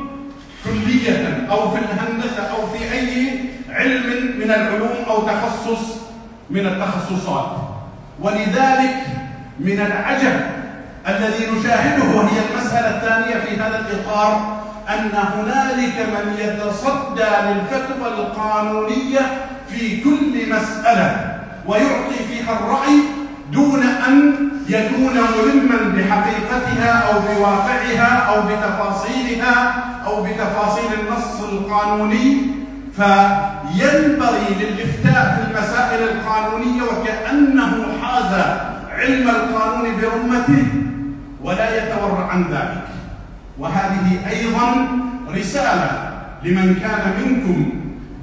كلية 0.66 1.48
أو 1.52 1.72
في 1.72 1.78
الهندسة 1.78 2.44
أو 2.44 2.68
في 2.68 2.92
أي 2.92 3.40
علم 3.70 4.38
من 4.40 4.52
العلوم 4.52 4.96
أو 5.10 5.22
تخصص 5.22 5.98
من 6.50 6.66
التخصصات. 6.66 7.52
ولذلك 8.20 8.96
من 9.60 9.80
العجب 9.80 10.42
الذي 11.08 11.46
نشاهده 11.52 12.04
وهي 12.04 12.38
المسألة 12.52 12.98
الثانية 12.98 13.46
في 13.46 13.62
هذا 13.62 13.80
الإطار 13.80 14.59
أن 14.90 15.12
هنالك 15.14 15.98
من 16.16 16.34
يتصدى 16.40 17.32
للفتوى 17.46 18.08
القانونية 18.08 19.20
في 19.70 20.04
كل 20.04 20.50
مسألة 20.56 21.40
ويعطي 21.68 22.20
فيها 22.30 22.52
الرأي 22.60 23.00
دون 23.52 23.84
أن 23.84 24.36
يكون 24.68 25.14
ملما 25.14 25.80
بحقيقتها 25.96 26.92
أو 26.92 27.20
بواقعها 27.20 28.12
أو 28.30 28.42
بتفاصيلها 28.42 29.84
أو 30.06 30.24
بتفاصيل 30.24 30.92
النص 31.00 31.42
القانوني. 31.52 32.60
فينبغي 32.96 34.48
للإفتاء 34.60 35.22
في 35.36 35.52
المسائل 35.52 36.10
القانونية 36.10 36.82
وكأنه 36.82 37.86
حاز 38.02 38.34
علم 38.92 39.30
القانون 39.30 40.02
برمته 40.02 40.66
ولا 41.44 41.78
يتورع 41.78 42.28
عن 42.32 42.44
ذلك. 42.52 42.84
وهذه 43.60 44.30
أيضا 44.30 44.88
رسالة 45.36 46.12
لمن 46.44 46.76
كان 46.76 47.14
منكم 47.24 47.70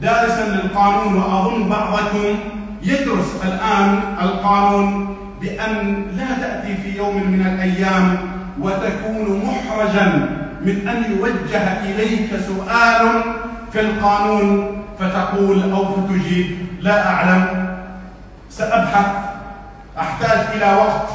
دارسا 0.03 0.49
للقانون 0.49 1.15
وأظن 1.15 1.69
بعضكم 1.69 2.39
يدرس 2.83 3.35
الآن 3.45 4.01
القانون 4.23 5.17
بأن 5.41 6.05
لا 6.17 6.27
تأتي 6.41 6.77
في 6.77 6.99
يوم 6.99 7.17
من 7.17 7.47
الأيام 7.47 8.19
وتكون 8.61 9.43
محرجا 9.45 10.29
من 10.65 10.89
أن 10.89 11.13
يوجه 11.13 11.83
إليك 11.85 12.31
سؤال 12.47 13.23
في 13.73 13.81
القانون 13.81 14.77
فتقول 15.01 15.73
أو 15.73 15.85
فتجيب 15.85 16.59
لا 16.81 17.09
أعلم 17.09 17.69
سأبحث 18.51 19.07
أحتاج 19.99 20.39
إلى 20.57 20.75
وقت 20.77 21.09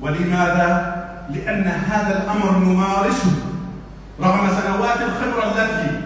ولماذا؟ 0.00 0.95
لأن 1.30 1.66
هذا 1.90 2.22
الأمر 2.22 2.58
نمارسه. 2.58 3.32
رغم 4.20 4.48
سنوات 4.48 4.96
الخبرة 5.00 5.44
التي 5.52 6.00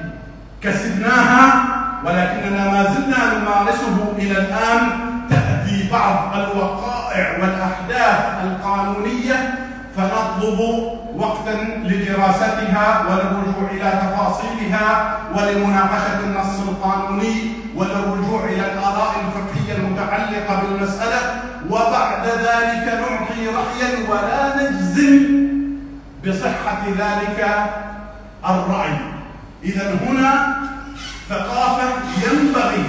كسبناها 0.63 1.65
ولكننا 2.05 2.71
ما 2.71 2.83
زلنا 2.95 3.39
نمارسه 3.39 4.13
إلى 4.19 4.33
الآن 4.33 4.81
تأتي 5.31 5.89
بعض 5.93 6.35
الوقائع 6.35 7.39
والأحداث 7.41 8.45
القانونية 8.45 9.55
فنطلب 9.97 10.61
وقتا 11.17 11.55
لدراستها 11.85 13.05
وللرجوع 13.09 13.71
إلى 13.71 13.91
تفاصيلها 14.03 15.17
ولمناقشة 15.35 16.21
النص 16.25 16.69
القانوني 16.69 17.53
وللرجوع 17.77 18.45
إلى 18.45 18.73
الآراء 18.73 19.15
الفقهية 19.27 19.77
المتعلقة 19.77 20.63
بالمسألة. 20.63 21.21
وبعد 21.71 22.27
ذلك 22.27 22.85
نعطي 23.01 23.20
رأيا 23.57 24.09
ولا 24.11 24.57
نجزم 24.63 25.41
بصحة 26.27 26.83
ذلك 26.99 27.49
الرأي. 28.45 28.97
إذا 29.65 29.95
هنا 30.07 30.57
ثقافة 31.29 31.89
ينبغي 32.27 32.85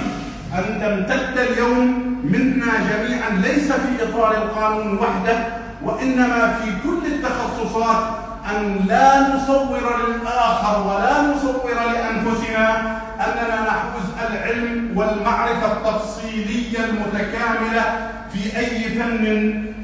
أن 0.54 0.64
تمتد 0.80 1.38
اليوم 1.38 2.02
منا 2.24 2.72
جميعا 2.90 3.30
ليس 3.30 3.72
في 3.72 4.02
إطار 4.02 4.32
القانون 4.34 4.98
وحده 4.98 5.38
وإنما 5.84 6.54
في 6.64 6.70
كل 6.84 7.06
التخصصات 7.06 8.04
أن 8.50 8.76
لا 8.88 9.34
نصور 9.36 9.80
للآخر 10.08 10.82
ولا 10.88 11.22
نصور 11.22 11.70
لأنفسنا 11.92 12.80
أننا 13.20 13.60
نحوز 13.66 14.30
العلم 14.30 14.98
والمعرفة 14.98 15.72
التفصيلية 15.72 16.78
المتكاملة 16.84 18.11
في 18.42 18.58
أي 18.58 18.88
فن 18.88 19.24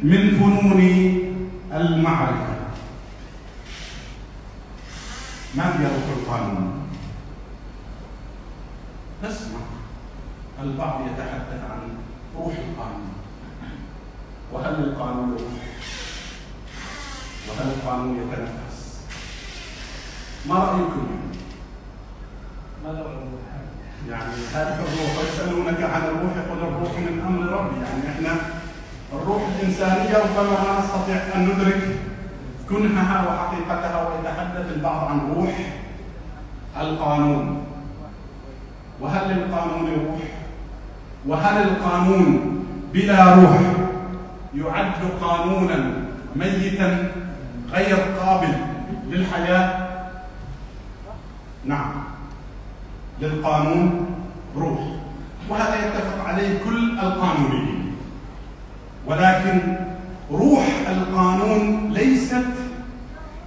من 0.02 0.30
فنون 0.30 0.80
المعرفة 1.72 2.56
ما 5.54 5.80
هي 5.80 5.84
روح 5.84 6.18
القانون؟ 6.18 6.88
نسمع 9.24 9.60
البعض 10.62 11.00
يتحدث 11.00 11.62
عن 11.70 11.80
روح 12.36 12.54
القانون 12.54 13.12
وهل 14.52 14.74
القانون 14.74 15.30
روح؟ 15.30 15.62
وهل 17.48 17.68
القانون 17.70 18.16
يتنفس؟ 18.16 19.00
ما 20.48 20.54
رأيكم؟ 20.54 21.08
ماذا 22.84 23.00
الروح؟ 23.00 23.57
يعني 24.10 24.32
هذه 24.54 24.74
الروح 24.74 25.18
ويسألونك 25.18 25.82
عن 25.82 26.02
الروح 26.02 26.32
يقول 26.36 26.58
الروح 26.58 26.92
من 26.98 27.20
أمر 27.28 27.52
ربي 27.58 27.76
يعني 27.76 28.08
إحنا 28.16 28.40
الروح 29.12 29.42
الإنسانية 29.58 30.16
ربما 30.18 30.50
ما 30.50 30.78
نستطيع 30.80 31.16
أن 31.34 31.44
ندرك 31.48 31.82
كنهها 32.68 33.28
وحقيقتها 33.28 34.08
ويتحدث 34.08 34.72
البعض 34.76 35.08
عن 35.08 35.32
روح 35.36 35.52
القانون 36.80 37.64
وهل 39.00 39.36
للقانون 39.36 39.88
روح؟ 39.90 40.20
وهل 41.26 41.62
القانون 41.62 42.54
بلا 42.92 43.34
روح 43.34 43.58
يعد 44.54 44.92
قانونا 45.22 45.92
ميتا 46.36 47.12
غير 47.72 47.96
قابل 48.20 48.54
للحياة؟ 49.08 49.88
نعم 51.64 51.90
للقانون 53.20 54.06
روح. 54.56 54.78
وهذا 55.48 55.74
يتفق 55.86 56.28
عليه 56.28 56.58
كل 56.64 56.98
القانونيين. 56.98 57.92
ولكن 59.06 59.76
روح 60.32 60.66
القانون 60.90 61.90
ليست 61.92 62.44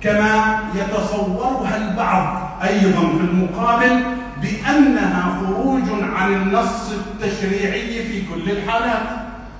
كما 0.02 0.60
يتصورها 0.76 1.78
البعض 1.78 2.52
أيضا 2.64 3.00
في 3.00 3.24
المقابل 3.24 4.04
بأنها 4.42 5.38
خروج 5.42 5.84
عن 6.16 6.34
النص 6.34 6.92
التشريعي 6.92 8.04
في 8.04 8.22
كل 8.22 8.52
الحالات. 8.52 9.08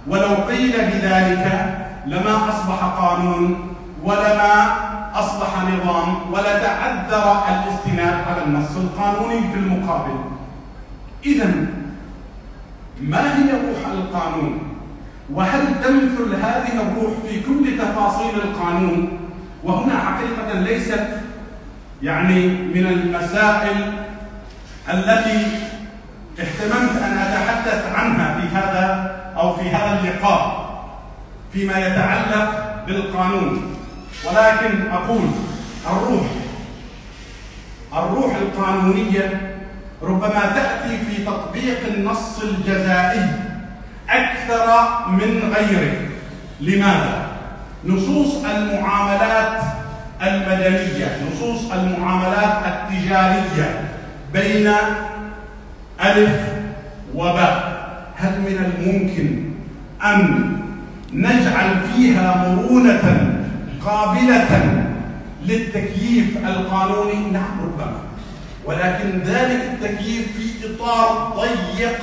ولو 0.08 0.36
قيل 0.50 0.72
بذلك 0.72 1.76
لما 2.08 2.50
أصبح 2.50 2.84
قانون 2.84 3.76
ولما 4.04 4.91
أصبح 5.14 5.64
نظام 5.64 6.34
ولتعذر 6.34 7.44
الاستناد 7.50 8.28
على 8.28 8.44
النص 8.44 8.78
القانوني 8.78 9.42
في 9.54 9.60
المقابل. 9.60 10.16
إذا 11.26 11.52
ما 13.02 13.38
هي 13.38 13.52
روح 13.52 13.92
القانون؟ 13.92 14.60
وهل 15.34 15.62
تمثل 15.84 16.36
هذه 16.36 16.82
الروح 16.82 17.14
في 17.28 17.40
كل 17.40 17.78
تفاصيل 17.78 18.36
القانون؟ 18.36 19.20
وهنا 19.64 20.00
حقيقة 20.00 20.60
ليست 20.60 21.08
يعني 22.04 22.48
من 22.48 22.88
المسائل 22.88 23.94
التي 24.90 25.48
اهتممت 26.40 27.02
أن 27.04 27.18
أتحدث 27.18 27.96
عنها 27.96 28.40
في 28.40 28.48
هذا 28.56 29.16
أو 29.38 29.56
في 29.56 29.70
هذا 29.70 30.00
اللقاء 30.00 30.72
فيما 31.54 31.88
يتعلق 31.88 32.84
بالقانون. 32.88 33.71
ولكن 34.26 34.92
أقول 34.92 35.22
الروح 35.88 36.26
الروح 37.94 38.36
القانونية 38.36 39.58
ربما 40.02 40.42
تأتي 40.56 40.98
في 40.98 41.26
تطبيق 41.26 41.78
النص 41.88 42.40
الجزائي 42.44 43.30
أكثر 44.10 44.68
من 45.10 45.54
غيره 45.56 45.94
لماذا؟ 46.62 47.28
نصوص 47.86 48.46
المعاملات 48.46 49.64
المدنية 50.22 51.18
نصوص 51.32 51.72
المعاملات 51.72 52.58
التجارية 52.66 53.90
بين 54.34 54.72
ألف 56.06 56.40
وباء 57.16 57.82
هل 58.18 58.42
من 58.42 58.66
الممكن 58.66 59.44
أن 60.04 60.52
نجعل 61.14 61.76
فيها 61.96 62.48
مرونة 62.48 63.41
قابلة 63.86 64.84
للتكييف 65.46 66.38
القانوني. 66.38 67.32
نعم 67.32 67.62
ربما. 67.64 68.00
ولكن 68.66 69.20
ذلك 69.26 69.62
التكييف 69.74 70.38
في 70.38 70.76
إطار 70.76 71.34
ضيق 71.36 72.00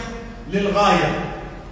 للغاية. 0.52 1.14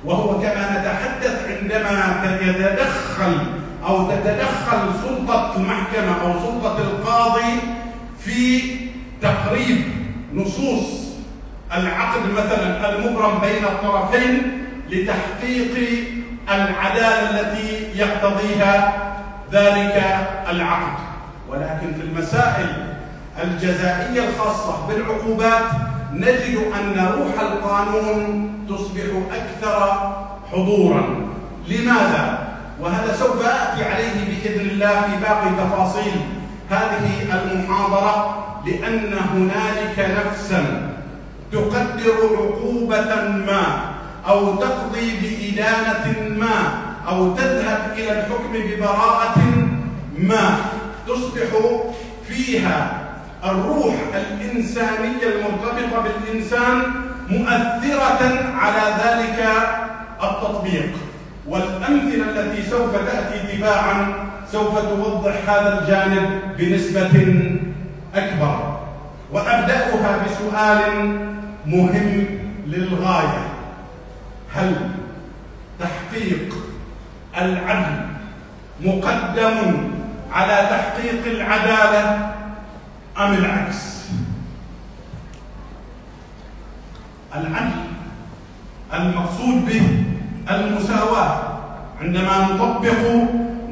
وهو 0.04 0.40
كما 0.40 0.80
نتحدث 0.80 1.46
عندما 1.48 2.38
يتدخل 2.42 3.38
أو 3.86 4.10
تتدخل 4.10 4.78
سلطة 5.02 5.56
المحكمة 5.56 6.22
أو 6.22 6.32
سلطة 6.32 6.78
القاضي 6.78 7.60
في 8.20 8.62
تقريب 9.22 9.84
نصوص 10.34 11.06
العقد 11.76 12.20
مثلا 12.32 12.96
المبرم 12.96 13.38
بين 13.38 13.64
الطرفين 13.64 14.62
لتحقيق 14.90 16.04
العدالة 16.48 17.30
التي 17.30 17.98
يقتضيها 18.00 18.92
ذلك 19.52 20.04
العقد 20.50 20.98
ولكن 21.48 21.94
في 21.94 22.02
المسائل 22.02 22.96
الجزائية 23.42 24.28
الخاصة 24.28 24.86
بالعقوبات 24.88 25.64
نجد 26.12 26.58
أن 26.80 27.12
روح 27.18 27.40
القانون 27.40 28.52
تصبح 28.68 29.02
أكثر 29.32 30.12
حضورا 30.52 31.26
لماذا؟ 31.68 32.48
وهذا 32.80 33.16
سوف 33.16 33.46
آتي 33.46 33.84
عليه 33.84 34.14
بإذن 34.28 34.60
الله 34.70 35.00
في 35.00 35.16
باقي 35.20 35.66
تفاصيل 35.66 36.12
هذه 36.70 37.40
المحاضرة 37.42 38.44
لأن 38.66 39.12
هنالك 39.34 40.16
نفسا 40.26 40.92
تقدر 41.52 42.14
عقوبة 42.38 43.14
ما 43.46 43.80
أو 44.28 44.56
تقضي 44.56 45.10
بإدانة 45.20 46.28
ما 46.36 46.85
أو 47.08 47.34
تذهب 47.34 47.92
إلى 47.96 48.12
الحكم 48.20 48.52
ببراءة 48.52 49.38
ما 50.18 50.58
تصبح 51.08 51.48
فيها 52.28 53.02
الروح 53.44 53.94
الإنسانية 54.14 55.22
المرتبطة 55.22 56.02
بالإنسان 56.02 56.82
مؤثرة 57.28 58.22
على 58.54 58.94
ذلك 59.04 59.48
التطبيق. 60.22 60.90
والأمثلة 61.46 62.40
التي 62.40 62.70
سوف 62.70 62.96
تأتي 62.96 63.56
تباعا 63.56 64.14
سوف 64.52 64.78
توضح 64.78 65.34
هذا 65.48 65.80
الجانب 65.80 66.40
بنسبة 66.58 67.14
أكبر. 68.14 68.78
وأبدأها 69.32 70.18
بسؤال 70.26 71.18
مهم 71.66 72.26
للغاية. 72.66 73.48
هل 74.54 74.90
تحقيق 75.80 76.65
العدل 77.38 77.96
مقدم 78.80 79.56
على 80.32 80.56
تحقيق 80.70 81.26
العدالة 81.26 82.32
أم 83.18 83.32
العكس؟ 83.34 84.06
العدل 87.36 87.84
المقصود 88.94 89.66
به 89.66 90.04
المساواة. 90.50 91.42
عندما 92.02 92.48
نطبق 92.52 93.00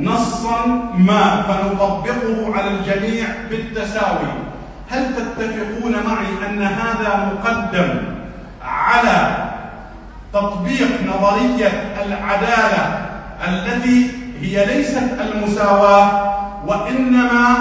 نصا 0.00 0.66
ما 0.98 1.42
فنطبقه 1.42 2.54
على 2.54 2.70
الجميع 2.70 3.26
بالتساوي 3.50 4.32
هل 4.90 5.14
تتفقون 5.16 5.92
معي 5.92 6.48
أن 6.48 6.62
هذا 6.62 7.32
مقدم 7.32 7.88
على 8.64 9.44
تطبيق 10.32 10.88
نظرية 11.06 11.94
العدالة 12.06 13.06
التي 13.48 14.10
هي 14.40 14.66
ليست 14.66 15.20
المساواة 15.20 16.34
وإنما 16.66 17.56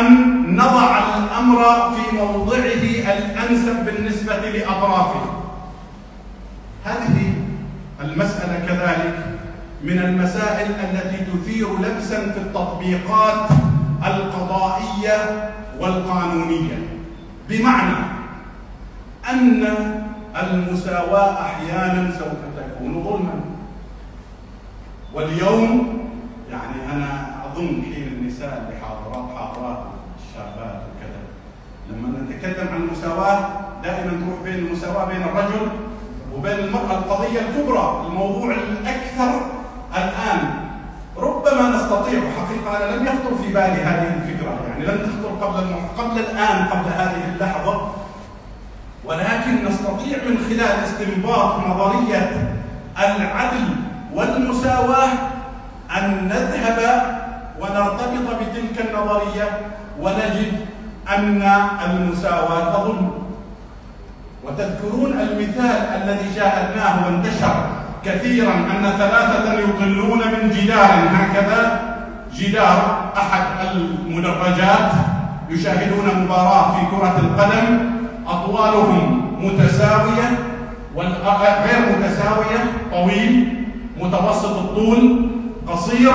أن 0.00 0.56
نضع 0.56 0.98
الأمر 0.98 1.64
في 1.94 2.16
موضعه 2.16 3.14
الأنسب 3.18 3.84
بالنسبة 3.84 4.36
لأطرافه. 4.36 5.20
هذه 6.84 7.32
المسألة 8.00 8.66
كذلك 8.68 9.18
من 9.84 9.98
المسائل 9.98 10.70
التي 10.70 11.24
تثير 11.24 11.68
لبسا 11.78 12.32
في 12.32 12.38
التطبيقات 12.38 13.48
القضائية 14.06 15.50
والقانونية. 15.80 16.78
بمعنى 17.48 17.96
أن 19.30 19.66
المساواة 20.42 21.42
أحيانا 21.42 22.10
سوف 22.18 22.38
تكون 22.56 23.04
ظلما. 23.04 23.49
واليوم 25.14 25.98
يعني 26.50 26.92
أنا 26.92 27.30
أظن 27.46 27.82
حين 27.94 28.08
النساء 28.08 28.62
اللي 28.62 28.80
حاضرات 28.80 29.36
حاضرات 29.38 29.78
الشابات 30.18 30.82
وكذا 30.82 31.20
لما 31.90 32.18
نتكلم 32.20 32.68
عن 32.68 32.82
المساواة 32.82 33.48
دائما 33.82 34.10
تروح 34.10 34.42
بين 34.44 34.54
المساواة 34.54 35.04
بين 35.04 35.22
الرجل 35.22 35.68
وبين 36.36 36.58
المرأة 36.58 36.98
القضية 36.98 37.40
الكبرى 37.40 38.04
الموضوع 38.06 38.54
الأكثر 38.54 39.40
الآن. 39.96 40.60
ربما 41.16 41.76
نستطيع 41.76 42.20
حقيقة 42.20 42.76
أنا 42.76 42.96
لم 42.96 43.06
يخطر 43.06 43.34
في 43.42 43.48
بالي 43.52 43.82
هذه 43.82 44.14
الفكرة 44.14 44.58
يعني 44.68 44.84
لم 44.86 44.98
تخطر 44.98 45.46
قبل 45.46 45.74
قبل 45.98 46.18
الآن 46.20 46.64
قبل 46.64 46.88
هذه 46.88 47.32
اللحظة. 47.34 47.90
ولكن 49.04 49.64
نستطيع 49.64 50.18
من 50.28 50.38
خلال 50.48 50.84
استنباط 50.84 51.66
نظرية 51.66 52.54
العدل 52.98 53.68
والمساواة 54.14 55.08
أن 55.98 56.28
نذهب 56.28 57.02
ونرتبط 57.60 58.26
بتلك 58.40 58.86
النظرية 58.88 59.48
ونجد 60.00 60.52
أن 61.16 61.42
المساواة 61.86 62.82
ظلم 62.84 63.10
وتذكرون 64.44 65.12
المثال 65.20 66.02
الذي 66.02 66.34
شاهدناه 66.34 67.06
وانتشر 67.06 67.54
كثيرا 68.04 68.52
أن 68.54 68.92
ثلاثة 68.98 69.52
يطلون 69.52 70.18
من 70.18 70.50
جدار 70.50 70.90
هكذا. 71.14 71.80
جدار 72.34 73.10
أحد 73.16 73.42
المدرجات 73.74 74.92
يشاهدون 75.50 76.24
مباراة 76.24 76.72
في 76.72 76.86
كرة 76.96 77.18
القدم. 77.18 77.90
أطوالهم 78.26 79.34
متساوية 79.44 80.38
غير 80.96 81.98
متساوية 81.98 82.72
طويل. 82.92 83.59
متوسط 84.00 84.58
الطول 84.58 85.28
قصير 85.66 86.12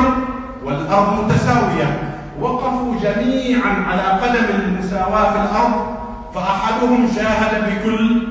والأرض 0.66 1.24
متساوية. 1.24 2.12
وقفوا 2.42 2.96
جميعا 3.04 3.86
على 3.88 4.02
قدم 4.02 4.46
المساواة 4.60 5.32
في 5.32 5.38
الأرض 5.38 5.96
فأحدهم 6.36 7.08
شاهد 7.16 7.64
بكل 7.70 8.28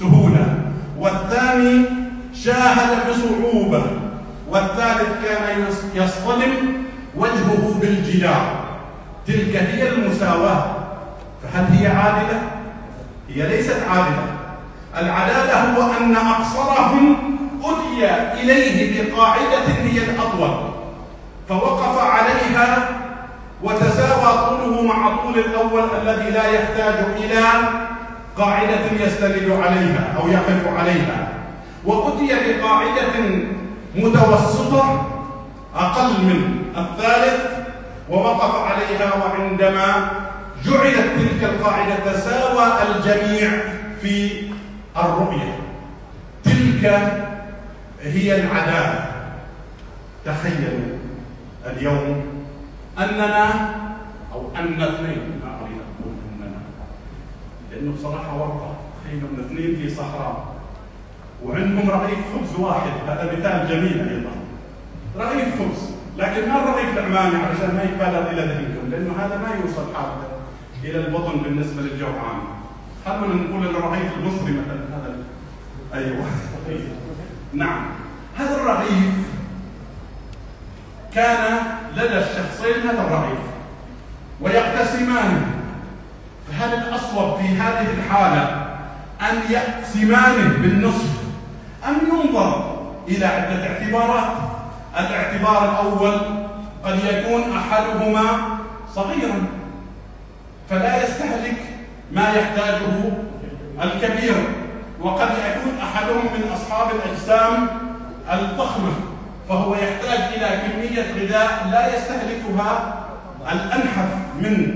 سهولة 0.00 0.54
والثاني 0.98 1.84
شاهد 2.34 2.90
بصعوبة 3.10 3.82
والثالث 4.50 5.08
كان 5.24 5.64
يصطدم 5.94 6.52
وجهه 7.16 7.74
بالجدار. 7.80 8.54
تلك 9.26 9.56
هي 9.56 9.88
المساواة. 9.88 10.64
فهل 11.42 11.64
هي 11.64 11.86
عادلة؟ 11.86 12.40
هي 13.28 13.48
ليست 13.48 13.82
عادلة. 13.90 14.26
العدالة 15.00 15.74
هو 15.74 15.92
أن 16.00 16.16
أقصرهم 16.16 17.16
أتي 17.64 18.40
إليه 18.40 19.12
بقاعدة 19.12 19.66
هي 19.82 19.98
الأطول 19.98 20.70
فوقف 21.48 21.98
عليها 21.98 22.88
وتساوى 23.62 24.48
طوله 24.48 24.82
مع 24.82 25.16
طول 25.16 25.38
الأول 25.38 25.82
الذي 26.02 26.30
لا 26.30 26.50
يحتاج 26.50 26.94
إلى 27.16 27.42
قاعدة 28.38 28.80
يستند 29.00 29.50
عليها 29.50 30.14
أو 30.20 30.28
يقف 30.28 30.78
عليها. 30.78 31.28
وأتي 31.84 32.26
بقاعدة 32.26 33.12
متوسطة 33.96 35.06
أقل 35.76 36.24
من 36.24 36.64
الثالث 36.76 37.40
ووقف 38.10 38.54
عليها 38.54 39.12
وعندما 39.14 40.10
جعلت 40.64 40.96
تلك 40.96 41.44
القاعدة 41.44 42.12
تساوى 42.12 42.66
الجميع 42.82 43.50
في 44.02 44.42
الرؤية. 44.96 45.58
تلك 46.44 47.23
هي 48.04 48.40
العدالة. 48.40 49.10
تخيلوا 50.24 50.98
اليوم 51.66 52.24
أننا 52.98 53.74
أو 54.32 54.50
أن 54.56 54.82
اثنين 54.82 55.40
ما 55.44 55.50
أريد 55.60 55.78
أقول 55.84 56.14
أننا 56.32 56.56
لأنه 57.70 57.94
بصراحة 57.98 58.36
ورطة 58.36 58.74
تخيلوا 59.04 59.28
أن 59.28 59.44
اثنين 59.44 59.76
في 59.76 59.94
صحراء. 59.94 60.54
وعندهم 61.44 61.90
رغيف 61.90 62.18
خبز 62.34 62.60
واحد 62.60 62.90
هذا 63.06 63.32
مثال 63.32 63.68
جميل 63.68 64.08
أيضا. 64.08 64.30
رغيف 65.16 65.58
خبز 65.58 65.90
لكن 66.18 66.48
ما 66.48 66.62
الرغيف 66.62 66.98
العماني 66.98 67.36
عشان 67.36 67.74
ما 67.74 67.82
يتبادر 67.82 68.30
إلى 68.30 68.42
ذهنكم؟ 68.42 68.90
لأنه 68.90 69.12
هذا 69.18 69.36
ما 69.36 69.48
يوصل 69.64 69.94
حاله 69.94 70.28
إلى 70.84 71.06
البطن 71.06 71.38
بالنسبة 71.38 71.82
للجوعان. 71.82 72.38
خلونا 73.06 73.34
نقول 73.34 73.66
الرغيف 73.66 74.12
المصري 74.18 74.52
مثلا؟ 74.52 74.96
هذا 74.96 75.16
أيوه. 75.94 76.26
نعم. 77.54 77.86
هذا 78.38 78.56
الرغيف 78.56 79.14
كان 81.14 81.58
لدى 81.96 82.18
الشخصين 82.18 82.88
هذا 82.88 83.02
الرغيف 83.02 83.38
ويقتسمانه 84.40 85.46
فهل 86.48 86.74
الأصوب 86.74 87.36
في 87.36 87.46
هذه 87.46 87.86
الحالة 87.98 88.66
أن 89.20 89.36
يقسمانه 89.50 90.48
بالنصف؟ 90.58 91.14
أم 91.88 91.94
ينظر 92.12 92.80
إلى 93.08 93.26
عدة 93.26 93.66
اعتبارات؟ 93.66 94.36
الاعتبار 94.98 95.70
الأول 95.70 96.20
قد 96.84 96.98
يكون 97.04 97.56
أحدهما 97.56 98.24
صغيرا 98.94 99.46
فلا 100.70 101.04
يستهلك 101.04 101.56
ما 102.12 102.32
يحتاجه 102.32 103.12
الكبير. 103.82 104.63
وقد 105.04 105.28
يكون 105.30 105.72
أحدهم 105.82 106.24
من 106.24 106.50
أصحاب 106.54 106.90
الأجسام 106.96 107.68
الضخمة 108.32 108.92
فهو 109.48 109.74
يحتاج 109.74 110.20
إلى 110.34 110.60
كمية 110.62 111.02
غذاء 111.02 111.68
لا 111.72 111.96
يستهلكها 111.96 112.94
الأنحف 113.52 114.08
منه 114.40 114.74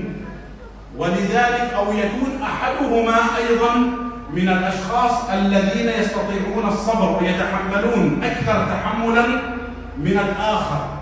ولذلك 0.97 1.73
أو 1.75 1.93
يكون 1.93 2.41
أحدهما 2.43 3.15
أيضا 3.37 3.75
من 4.33 4.49
الأشخاص 4.49 5.29
الذين 5.29 5.89
يستطيعون 5.89 6.67
الصبر 6.67 7.17
ويتحملون 7.21 8.23
أكثر 8.23 8.65
تحملا 8.65 9.25
من 9.97 10.19
الآخر. 10.19 10.99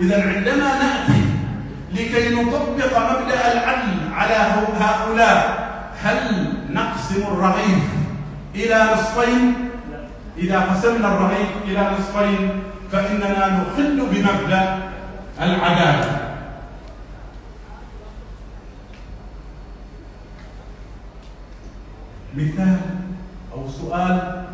إذا 0.00 0.22
عندما 0.22 0.78
نأتي 0.78 1.24
لكي 1.92 2.34
نطبق 2.34 2.98
مبدأ 2.98 3.52
العدل 3.52 4.12
على 4.14 4.34
هؤلاء 4.80 5.68
هل 6.02 6.46
نقسم 6.70 7.22
الرغيف؟ 7.32 8.07
إلى 8.54 8.84
نصفين؟ 8.92 9.70
إذا 10.38 10.60
قسمنا 10.60 11.08
الرغيف 11.08 11.48
إلى 11.64 11.90
نصفين 11.98 12.62
فإننا 12.92 13.48
نخل 13.48 14.06
بمبدأ 14.06 14.78
العدالة. 15.40 16.18
مثال 22.34 22.80
أو 23.52 23.68
سؤال 23.68 24.44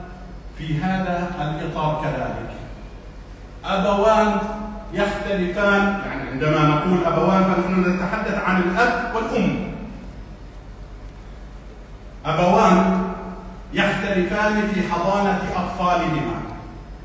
في 0.58 0.78
هذا 0.80 1.30
الإطار 1.40 2.02
كذلك. 2.04 2.50
أبوان 3.64 4.38
يختلفان 4.92 6.00
يعني 6.06 6.30
عندما 6.30 6.68
نقول 6.68 7.04
أبوان 7.04 7.44
فنحن 7.44 7.80
نتحدث 7.80 8.38
عن 8.44 8.62
الأب 8.62 9.14
والأم. 9.14 9.74
أبوان 12.26 13.13
يختلفان 13.74 14.68
في 14.74 14.92
حضانة 14.92 15.40
أطفالهما. 15.56 16.42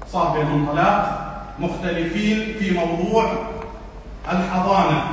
صار 0.08 0.38
بينهم 0.38 0.66
طلاق 0.72 1.26
مختلفين 1.60 2.56
في 2.60 2.72
موضوع 2.72 3.32
الحضانة. 4.32 5.04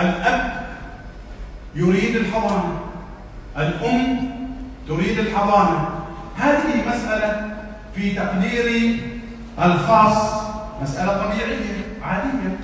الأب 0.00 0.66
يريد 1.74 2.16
الحضانة 2.16 2.80
الأم 3.58 4.30
تريد 4.88 5.18
الحضانة. 5.18 5.88
هذه 6.36 6.88
مسألة 6.88 7.56
في 7.94 8.14
تقديري 8.14 9.00
الخاص 9.62 10.42
مسألة 10.82 11.24
طبيعية 11.24 11.84
عادية. 12.02 12.56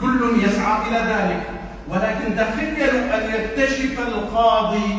كل 0.00 0.44
يسعى 0.44 0.88
إلى 0.88 0.98
ذلك 0.98 1.42
ولكن 1.88 2.36
تخيلوا 2.36 3.16
أن 3.16 3.34
يكتشف 3.34 3.98
القاضي 4.00 4.98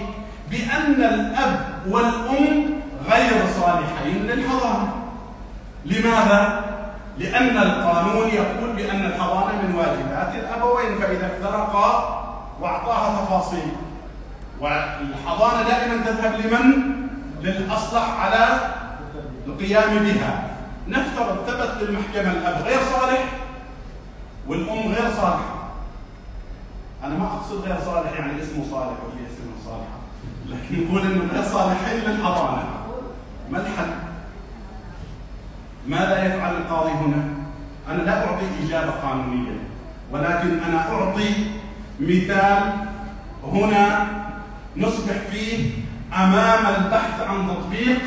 بأن 0.51 1.03
الأب 1.03 1.59
والأم 1.89 2.79
غير 3.09 3.45
صالحين 3.61 4.27
للحضانة 4.27 4.93
لماذا؟ 5.85 6.65
لأن 7.17 7.57
القانون 7.57 8.27
يقول 8.27 8.75
بأن 8.75 9.05
الحضانة 9.05 9.61
من 9.61 9.75
واجبات 9.75 10.35
الأبوين 10.35 10.99
فإذا 10.99 11.25
افترقا 11.25 12.21
وأعطاها 12.61 13.25
تفاصيل. 13.25 13.71
والحضانة 14.59 15.69
دائما 15.69 16.05
تذهب 16.05 16.33
لمن؟ 16.45 16.95
للأصلح 17.41 18.19
على 18.19 18.59
القيام 19.47 19.99
بها. 19.99 20.43
نفترض 20.87 21.45
ثبت 21.47 21.81
للمحكمة 21.81 22.31
الأب 22.31 22.61
غير 22.65 22.79
صالح 22.91 23.25
والأم 24.47 24.93
غير 24.93 25.13
صالحة. 25.15 25.55
أنا 27.03 27.15
ما 27.15 27.25
أقصد 27.25 27.61
غير 27.65 27.77
صالح 27.85 28.11
يعني 28.19 28.41
اسمه 28.43 28.63
صالح 28.71 28.97
وهي 29.03 29.25
اسمها 29.27 29.57
صالحة 29.65 29.94
لكن 30.49 30.85
نقول 30.87 31.01
أنه 31.01 31.33
غير 31.33 31.43
صالحين 31.43 31.99
للحضانة 31.99 32.63
ما 33.51 33.57
الحل؟ 33.57 33.91
ماذا 35.87 36.25
يفعل 36.25 36.55
القاضي 36.55 36.91
هنا؟ 36.91 37.23
أنا 37.89 38.01
لا 38.01 38.25
أعطي 38.27 38.45
إجابة 38.65 38.91
قانونية 38.91 39.51
ولكن 40.11 40.59
أنا 40.59 40.91
أعطي 40.91 41.29
مثال 41.99 42.73
هنا 43.43 44.07
نصبح 44.77 45.13
فيه 45.31 45.69
أمام 46.13 46.65
البحث 46.75 47.21
عن 47.29 47.47
تطبيق 47.47 48.01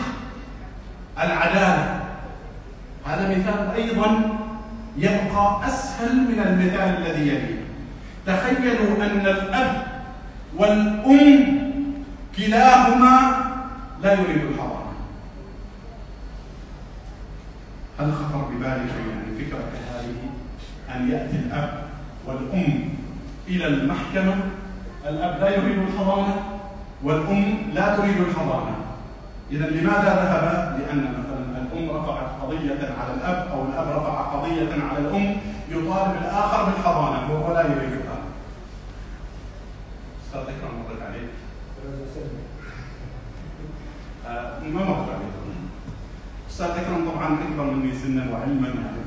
العدالة 1.22 2.00
هذا 3.06 3.28
مثال 3.38 3.70
أيضا 3.74 4.38
يبقى 4.96 5.60
أسهل 5.66 6.16
من 6.16 6.40
المثال 6.46 7.06
الذي 7.06 7.28
يليه 7.28 7.58
تخيلوا 8.26 8.96
أن 9.04 9.26
الأب 9.26 9.82
والأم 10.56 11.67
كلاهما 12.38 13.14
لا 14.02 14.12
يريد 14.12 14.44
الحضانة 14.44 14.92
هل 17.98 18.12
خطر 18.14 18.44
ببالك 18.50 18.90
يعني 19.08 19.44
فكرة 19.44 19.58
كهذه 19.58 20.16
أن 20.94 21.10
يأتي 21.10 21.36
الأب 21.36 21.82
والأم 22.26 22.88
إلى 23.48 23.66
المحكمة 23.66 24.36
الأب 25.06 25.40
لا 25.40 25.56
يريد 25.56 25.78
الحضانة 25.78 26.36
والأم 27.02 27.70
لا 27.74 27.96
تريد 27.96 28.16
الحضانة 28.20 28.74
إذا 29.50 29.66
لماذا 29.66 30.14
ذهب؟ 30.14 30.78
لأن 30.80 30.98
مثلا 30.98 31.62
الأم 31.62 31.96
رفعت 31.96 32.42
قضية 32.42 32.94
على 33.00 33.14
الأب 33.14 33.48
أو 33.52 33.64
الأب 33.64 33.88
رفع 33.88 34.20
قضية 34.20 34.72
على 34.90 34.98
الأم 34.98 35.36
يطالب 35.68 36.16
الآخر 36.22 36.64
بالحضانة 36.64 37.32
وهو 37.32 37.54
لا 37.54 37.60
يريدها. 37.60 38.18
أستاذ 40.26 40.40
إكرام 40.40 40.74
مرت 40.78 41.02
عليك؟ 41.02 41.30
آه 44.26 44.60
ما 44.60 44.84
مرت 44.84 45.08
عليك. 45.08 45.32
أستاذ 46.50 46.66
إكرام 46.66 47.10
طبعا 47.10 47.26
أكبر 47.48 47.64
مني 47.64 47.92
سنا 47.94 48.32
وعلما 48.32 48.68
يعني 48.68 48.98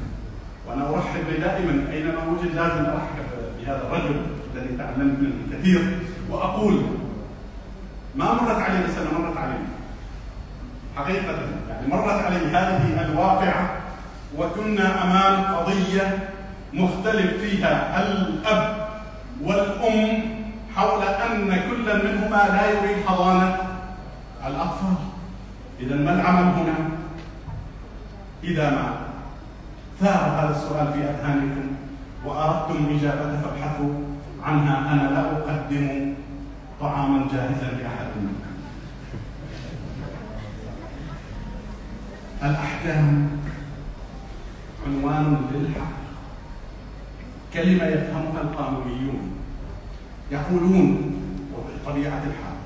وأنا 0.67 0.89
أرحب 0.89 1.39
دائما 1.41 1.91
أينما 1.91 2.23
وجد 2.27 2.55
لازم 2.55 2.85
أرحب 2.85 3.25
بهذا 3.59 3.81
الرجل 3.87 4.21
الذي 4.55 4.77
تعلمت 4.77 5.19
منه 5.19 5.33
الكثير 5.47 5.99
وأقول 6.29 6.81
ما 8.15 8.33
مرت 8.33 8.61
علينا 8.61 8.87
سنة 8.87 9.19
مرت 9.19 9.37
علينا 9.37 9.67
حقيقة 10.95 11.35
يعني 11.69 11.87
مرت 11.87 12.21
علي 12.23 12.35
هذه 12.37 13.05
الواقعة 13.05 13.77
وكنا 14.37 15.03
أمام 15.03 15.55
قضية 15.55 16.29
مختلف 16.73 17.41
فيها 17.41 18.01
الأب 18.11 18.87
والأم 19.43 20.23
حول 20.75 21.03
أن 21.51 21.59
كل 21.69 21.85
منهما 22.07 22.41
لا 22.47 22.69
يريد 22.69 23.05
حضانة. 23.07 23.57
الأطفال. 24.47 24.95
إذا 25.79 25.95
ما 25.95 26.13
العمل 26.13 26.43
هنا؟ 26.43 26.75
إذا 28.43 28.69
ما؟ 28.69 28.93
ثار 29.99 30.23
هذا 30.39 30.55
السؤال 30.55 30.93
في 30.93 30.99
أذهانكم 30.99 31.67
وأردتم 32.25 32.85
إجابته 32.95 33.41
فابحثوا 33.41 33.93
عنها. 34.43 34.93
أنا 34.93 35.09
لا 35.13 35.21
أقدم 35.31 36.13
طعاما 36.81 37.27
جاهزا 37.33 37.71
لأحد 37.77 38.07
منكم. 38.15 38.51
الأحكام 42.43 43.29
عنوان 44.87 45.49
للحق. 45.53 45.91
كلمة 47.53 47.85
يفهمها 47.85 48.41
القانونيون. 48.41 49.31
يقولون 50.31 51.20
وبطبيعة 51.81 52.17
الحال. 52.17 52.57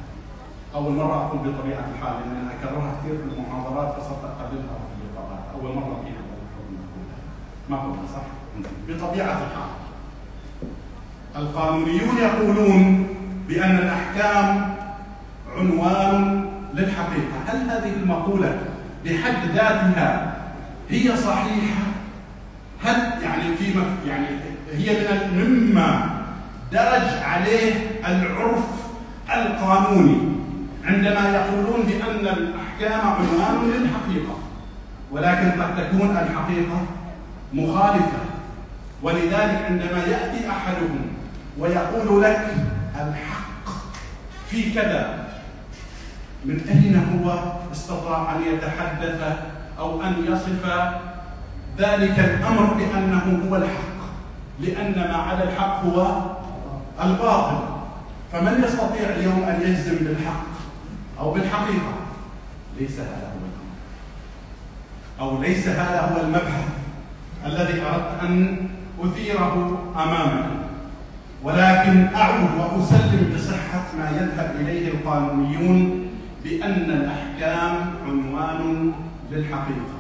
أول 0.75 0.93
مرة 0.93 1.25
أقول 1.25 1.39
بطبيعة 1.39 1.85
الحال 1.95 2.13
لأن 2.13 2.35
أنا 2.41 2.51
أكررها 2.59 2.95
كثير 2.99 3.17
في 3.17 3.35
المحاضرات 3.35 3.93
فصرت 3.93 4.23
أقللها 4.23 4.75
في 4.77 5.01
اللقاءات 5.01 5.43
أول 5.55 5.75
مرة 5.75 6.01
في 6.03 6.09
هذا 6.09 6.35
الحكم 6.35 6.75
ما 7.69 7.77
قلنا 7.77 8.07
صح؟ 8.13 8.21
بطبيعة 8.87 9.31
الحال. 9.31 9.69
القانونيون 11.35 12.17
يقولون 12.17 13.07
بأن 13.47 13.75
الأحكام 13.75 14.75
عنوان 15.57 16.49
للحقيقة. 16.73 17.37
هل 17.47 17.69
هذه 17.69 17.93
المقولة 17.93 18.57
بحد 19.05 19.51
ذاتها 19.53 20.35
هي 20.89 21.17
صحيحة؟ 21.17 21.85
هل 22.83 23.23
يعني 23.23 23.55
في. 23.55 23.79
يعني 24.07 24.27
هي 24.71 25.07
من 25.31 25.73
مما 25.73 26.15
درج 26.71 27.23
عليه 27.23 27.73
العرف 28.07 28.84
القانوني 29.33 30.17
عندما 30.85 31.29
يقولون 31.29 31.85
بأن 31.85 32.27
الأحكام 32.27 33.07
عنوان 33.07 33.69
للحقيقة 33.69 34.35
ولكن 35.11 35.61
قد 35.61 35.77
تكون 35.77 36.17
الحقيقة 36.17 36.85
مخالفة. 37.53 38.19
ولذلك 39.03 39.65
عندما 39.69 40.03
يأتي 40.07 40.49
أحدهم 40.49 41.07
ويقول 41.59 42.23
لك 42.23 42.55
الحق 42.95 43.69
في 44.49 44.73
كذا 44.73 45.27
من 46.45 46.59
أين 46.69 47.23
هو؟ 47.23 47.37
استطاع 47.71 48.35
أن 48.35 48.41
يتحدث 48.53 49.37
أو 49.79 50.01
أن 50.01 50.25
يصف 50.27 50.65
ذلك 51.77 52.19
الأمر 52.19 52.73
بأنه 52.73 53.49
هو 53.49 53.55
الحق 53.55 53.95
لأن 54.59 54.95
ما 55.11 55.17
على 55.17 55.43
الحق 55.43 55.83
هو 55.83 56.07
الباطل. 57.03 57.74
فمن 58.35 58.63
يستطيع 58.63 59.09
اليوم 59.15 59.43
أن 59.43 59.61
يجزم 59.61 59.95
بالحق 60.05 60.45
أو 61.19 61.31
بالحقيقة 61.33 61.93
ليس 62.79 62.99
هذا 62.99 63.31
هو 63.33 63.45
الأمر 63.45 63.65
أو 65.19 65.41
ليس 65.41 65.67
هذا 65.67 66.01
هو 66.01 66.21
المبحث 66.21 66.67
الذي 67.45 67.81
أردت 67.81 68.21
أن 68.21 68.67
أثيره 69.03 69.83
أمامك 69.95 70.45
ولكن 71.43 72.07
أعود 72.15 72.49
وأسلم 72.57 73.33
بصحة 73.35 73.83
ما 73.97 74.09
يذهب 74.09 74.55
إليه 74.59 74.87
القانونيون 74.87 76.07
بأن 76.43 76.91
الأحكام 76.91 77.93
عنوان 78.05 78.93
للحقيقة 79.31 79.95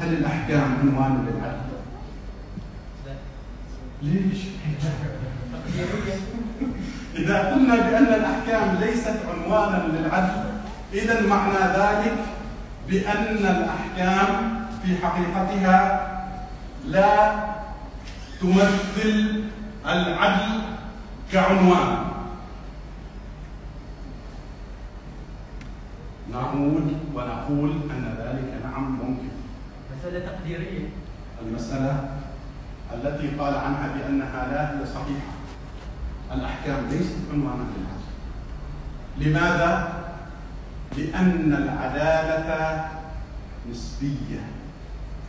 هل 0.00 0.12
الأحكام 0.12 0.76
عنوان 0.80 1.26
للعدل؟ 1.26 1.74
ليش؟ 4.02 4.40
إذا 7.16 7.54
قلنا 7.54 7.74
بأن 7.74 8.06
الأحكام 8.14 8.76
ليست 8.80 9.18
عنوانا 9.30 9.82
للعدل 9.92 10.44
إذا 10.92 11.26
معنى 11.26 11.58
ذلك 11.58 12.16
بأن 12.88 13.46
الأحكام 13.46 14.28
في 14.82 14.96
حقيقتها 15.06 16.10
لا 16.86 17.34
تمثل 18.40 19.44
العدل 19.86 20.60
كعنوان. 21.32 22.04
نعود 26.32 26.98
ونقول 27.14 27.70
أن 27.70 28.04
ذلك 28.18 28.50
نعم 28.64 28.90
ممكن. 28.90 29.34
مسألة 29.98 30.26
تقديرية. 30.26 30.88
المسألة 31.42 32.08
التي 32.94 33.28
قال 33.28 33.54
عنها 33.54 33.88
بأنها 33.96 34.48
لا 34.52 34.70
هي 34.70 34.86
صحيحة. 34.86 35.33
الأحكام 36.32 36.86
ليست 36.90 37.16
عنوانا 37.32 37.64
للعدل 37.76 39.30
لماذا؟ 39.30 39.92
لأن 40.96 41.52
العدالة 41.52 42.84
نسبية 43.70 44.40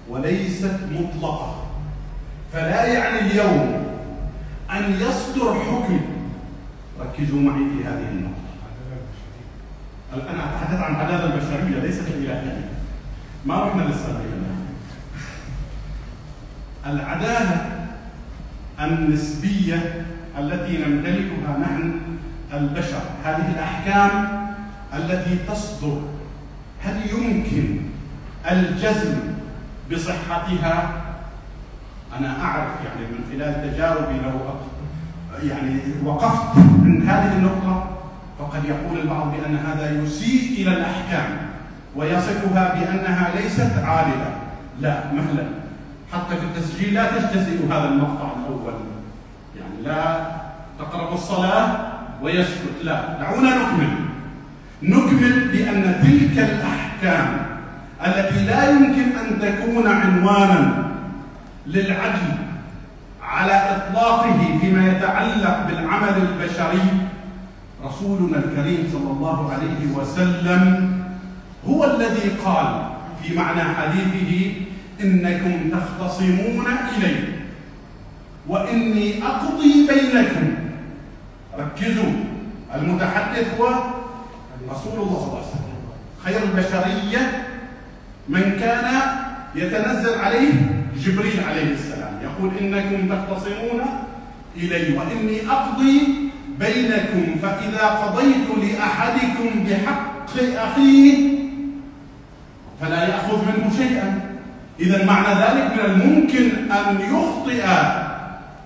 وليست 0.10 0.80
مطلقة. 0.92 1.66
فلا 2.54 2.86
يعني 2.86 3.20
اليوم 3.20 3.86
أن 4.72 5.02
يصدر 5.02 5.54
حكم. 5.54 6.00
ركزوا 7.00 7.42
معي 7.42 7.70
في 7.78 7.88
هذه 7.88 8.10
النقطة. 8.12 8.36
الآن 10.14 10.40
أتحدث 10.40 10.80
عن 10.80 10.96
العدالة 10.96 11.34
البشرية 11.34 11.80
ليست 11.80 12.08
الإلهية. 12.08 12.70
ما 13.46 13.64
رحنا 13.64 13.82
لسه 13.82 14.22
العدالة 16.86 17.86
النسبية 18.80 20.06
التي 20.40 20.78
نمتلكها 20.78 21.58
نحن 21.62 22.00
البشر. 22.54 23.02
هذه 23.24 23.52
الأحكام 23.54 24.46
التي 24.94 25.38
تصدر 25.48 26.02
هل 26.84 26.96
يمكن 27.10 27.82
الجزم 28.52 29.18
بصحتها؟ 29.92 30.94
أنا 32.20 32.44
أعرف 32.44 32.72
يعني 32.86 33.12
من 33.12 33.20
خلال 33.32 33.72
تجاربي 33.72 34.14
لو 34.14 34.56
يعني 35.50 35.80
وقفت 36.04 36.58
عند 36.58 37.04
هذه 37.08 37.38
النقطة 37.38 37.90
فقد 38.40 38.66
يقول 38.66 39.00
البعض 39.00 39.32
بأن 39.32 39.56
هذا 39.56 40.04
يسيء 40.04 40.62
إلى 40.62 40.78
الأحكام 40.78 41.38
ويصفها 41.96 42.74
بأنها 42.74 43.32
ليست 43.36 43.72
عادلة 43.84 44.36
لا 44.82 45.14
مهلا. 45.14 45.44
حتى 46.14 46.36
في 46.38 46.44
التسجيل 46.46 46.94
لا 46.94 47.12
تجتزئ 47.12 47.66
هذا 47.68 47.90
المقطع 47.90 48.30
الأول. 48.40 48.74
يعني 49.60 49.82
لا 49.86 50.28
تقرب 50.80 51.14
الصلاة 51.14 51.78
ويسكت. 52.22 52.84
لا 52.84 53.18
دعونا 53.20 53.50
نكمل. 53.50 53.90
نكمل 54.84 55.48
بأن 55.52 56.00
تلك 56.04 56.50
الأحكام 56.50 57.46
التي 58.06 58.46
لا 58.46 58.70
يمكن 58.70 59.18
أن 59.18 59.40
تكون 59.42 59.88
عنوانا 59.88 60.86
للعدل 61.68 62.36
على 63.24 63.54
إطلاقه 63.76 64.58
فيما 64.62 64.88
يتعلق 64.88 65.68
بالعمل 65.68 66.14
البشري 66.18 67.08
رسولنا 67.86 68.38
الكريم 68.38 68.90
صلى 68.92 69.12
الله 69.12 69.54
عليه 69.54 69.96
وسلم 69.96 70.94
هو 71.68 71.86
الذي 71.86 72.30
قال 72.46 72.84
في 73.24 73.36
معنى 73.36 73.62
حديثه 73.64 74.52
إنكم 75.04 75.70
تختصمون 75.72 76.66
إلي. 76.98 77.35
وإني 78.48 79.24
أقضي 79.24 79.88
بينكم. 79.88 80.56
ركزوا. 81.60 82.14
المتحدث 82.76 83.60
هو 83.60 83.66
رسول 84.72 84.94
الله 84.94 85.20
صلى 85.20 85.28
الله 85.28 85.44
عليه 85.46 85.54
وسلم. 85.56 85.76
خير 86.24 86.44
البشرية 86.44 87.48
من 88.30 88.58
كان 88.60 89.02
يتنزل 89.56 90.20
عليه 90.20 90.54
جبريل 90.98 91.40
عليه 91.50 91.72
السلام. 91.74 92.14
يقول 92.24 92.52
إنكم 92.62 93.16
تختصمون 93.16 93.82
إلي 94.58 94.98
وإني 94.98 95.50
أقضي 95.50 96.02
بينكم. 96.60 97.36
فإذا 97.42 97.86
قضيت 97.88 98.48
لأحدكم 98.64 99.64
بحق 99.68 100.16
أخيه 100.58 101.36
فلا 102.82 103.08
يأخذ 103.08 103.38
منه 103.46 103.72
شيئا. 103.78 104.22
إذا 104.80 105.06
معنى 105.06 105.28
ذلك 105.28 105.74
من 105.74 105.86
الممكن 105.86 106.72
أن 106.72 107.02
يخطئ 107.02 107.66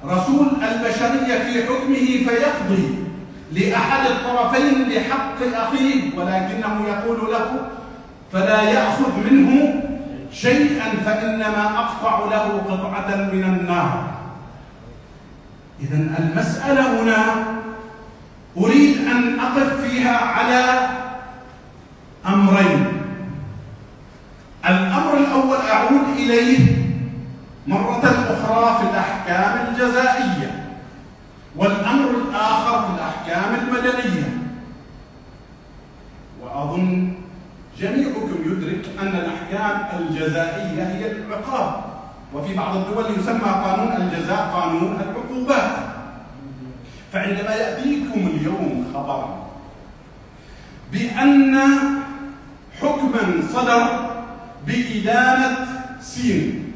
رسول 0.05 0.47
البشرية 0.47 1.39
في 1.43 1.63
حكمه 1.63 2.05
فيقضي 2.29 2.95
لأحد 3.51 4.05
الطرفين 4.12 4.89
بحق 4.89 5.38
أخيه 5.53 6.17
ولكنه 6.17 6.88
يقول 6.88 7.31
له 7.31 7.67
فلا 8.33 8.62
يأخذ 8.62 9.12
منه 9.31 9.81
شيئا 10.31 10.89
فإنما 11.05 11.79
أقطع 11.79 12.19
له 12.19 12.62
قطعة 12.69 13.15
من 13.15 13.43
النار. 13.43 14.07
إذا 15.81 15.97
المسألة 16.19 17.01
هنا 17.03 17.23
أريد 18.57 19.07
أن 19.07 19.39
أقف 19.39 19.81
فيها 19.81 20.17
على 20.17 20.88
أمرين. 22.28 22.86
الأمر 24.69 25.17
الأول 25.17 25.57
أعود 25.71 26.07
إليه 26.17 26.88
مرة 27.70 28.01
أخرى 28.05 28.78
في 28.78 28.84
الأحكام 28.91 29.67
الجزائية 29.67 30.70
والأمر 31.55 32.09
الآخر 32.09 32.82
في 32.88 32.93
الأحكام 32.95 33.55
المدنية. 33.55 34.30
وأظن 36.41 37.13
جميعكم 37.78 38.38
يدرك 38.45 38.86
أن 39.01 39.07
الأحكام 39.07 39.99
الجزائية 39.99 40.84
هي 40.84 41.11
العقاب 41.11 41.84
وفي 42.34 42.53
بعض 42.53 42.76
الدول 42.76 43.05
يسمى 43.20 43.49
قانون 43.63 43.91
الجزاء 44.01 44.49
قانون 44.53 44.97
العقوبات. 45.01 45.72
فعندما 47.13 47.55
يأتيكم 47.55 48.28
اليوم 48.28 48.91
خبر 48.93 49.26
بأن 50.91 51.59
حكما 52.82 53.43
صدر 53.53 54.09
بإدانة 54.67 55.67
سين 56.01 56.68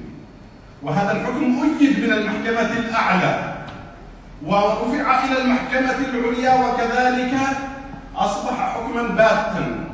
وهذا 0.83 1.11
الحكم 1.11 1.63
أيد 1.63 1.99
من 2.03 2.13
المحكمة 2.13 2.71
الأعلى. 2.79 3.53
ورفع 4.45 5.23
إلى 5.23 5.41
المحكمة 5.41 5.95
العليا 6.13 6.53
وكذلك 6.53 7.33
أصبح 8.15 8.73
حكما 8.73 9.03
باتا. 9.07 9.85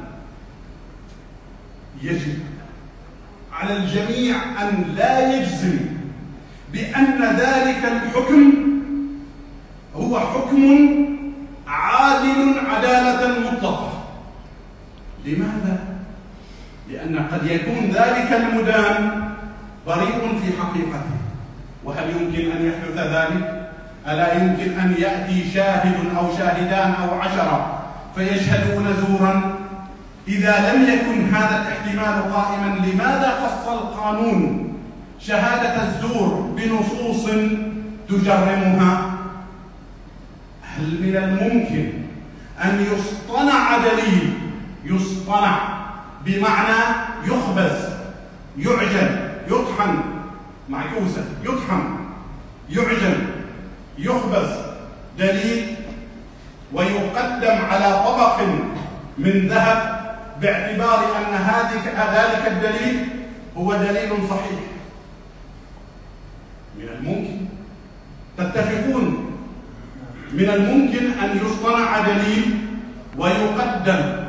يجب 2.02 2.40
على 3.54 3.78
الجميع 3.78 4.36
أن 4.62 4.94
لا 4.96 5.36
يجزم 5.36 5.80
بأن 6.74 7.24
ذلك 7.24 7.86
الحكم 7.86 8.54
هو 9.96 10.20
حكم 10.20 10.96
عادل 11.68 12.60
عدالة 12.68 13.40
مطلقة. 13.40 14.04
لماذا؟ 15.26 15.78
لأن 16.92 17.28
قد 17.32 17.46
يكون 17.46 17.92
ذلك 17.94 18.34
المدان 18.34 19.30
بريء 19.88 20.19
حقيقته. 20.60 21.20
وهل 21.84 22.10
يمكن 22.10 22.52
أن 22.52 22.66
يحدث 22.66 22.98
ذلك؟ 22.98 23.70
ألا 24.08 24.34
يمكن 24.34 24.80
أن 24.80 24.96
يأتي 25.00 25.52
شاهد 25.54 25.96
أو 26.18 26.38
شاهدان 26.38 26.92
أو 26.92 27.20
عشرة 27.20 27.84
فيشهدون 28.16 28.94
زورا؟ 28.94 29.56
إذا 30.28 30.74
لم 30.74 30.84
يكن 30.84 31.36
هذا 31.36 31.62
الاحتمال 31.62 32.34
قائما 32.34 32.86
لماذا 32.86 33.34
خص 33.44 33.68
القانون 33.68 34.74
شهادة 35.20 35.84
الزور 35.84 36.54
بنصوص 36.58 37.30
تجرمها؟ 38.10 39.12
هل 40.64 40.86
من 41.02 41.16
الممكن 41.16 41.92
أن 42.64 42.86
يصطنع 42.94 43.78
دليل 43.78 44.34
يصطنع 44.86 45.60
بمعنى 46.26 46.96
يخبز 47.26 47.90
يعجن 48.58 49.30
يطحن 49.48 50.19
معكوسة 50.70 51.26
يطحن 51.44 51.98
يعجن 52.70 53.28
يخبز 53.98 54.50
دليل 55.18 55.76
ويقدم 56.74 57.66
على 57.72 58.04
طبق 58.06 58.42
من 59.18 59.48
ذهب 59.48 60.00
باعتبار 60.42 61.00
أن 61.18 61.34
هذه 61.34 61.82
ذلك 62.14 62.48
الدليل 62.48 63.08
هو 63.58 63.74
دليل 63.74 64.10
صحيح. 64.30 64.60
من 66.78 66.90
الممكن. 66.98 67.46
تتفقون؟ 68.38 69.36
من 70.34 70.50
الممكن 70.50 71.20
أن 71.20 71.38
يصطنع 71.46 72.00
دليل 72.00 72.58
ويقدم 73.18 74.26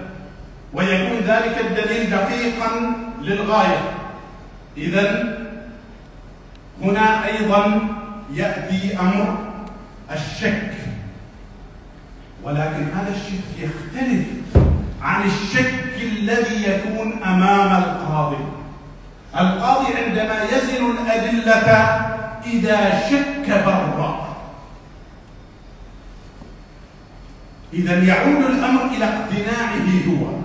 ويكون 0.72 1.18
ذلك 1.18 1.58
الدليل 1.60 2.10
دقيقا 2.10 2.92
للغاية. 3.22 3.78
إذا 4.76 5.39
هنا 6.82 7.26
أيضا 7.26 7.88
يأتي 8.32 9.00
أمر 9.00 9.38
الشك. 10.12 10.72
ولكن 12.44 12.86
هذا 12.96 13.14
الشك 13.16 13.58
يختلف 13.58 14.26
عن 15.02 15.22
الشك 15.22 15.94
الذي 16.02 16.64
يكون 16.64 17.22
أمام 17.22 17.82
القاضي. 17.82 18.44
القاضي 19.40 19.86
عندما 19.94 20.42
يزن 20.42 20.90
الأدلة 20.90 21.70
إذا 22.46 23.08
شك 23.10 23.64
برأ. 23.66 24.36
إذا 27.72 28.04
يعود 28.04 28.44
الأمر 28.44 28.84
إلى 28.84 29.04
اقتناعه 29.04 29.88
هو. 30.08 30.40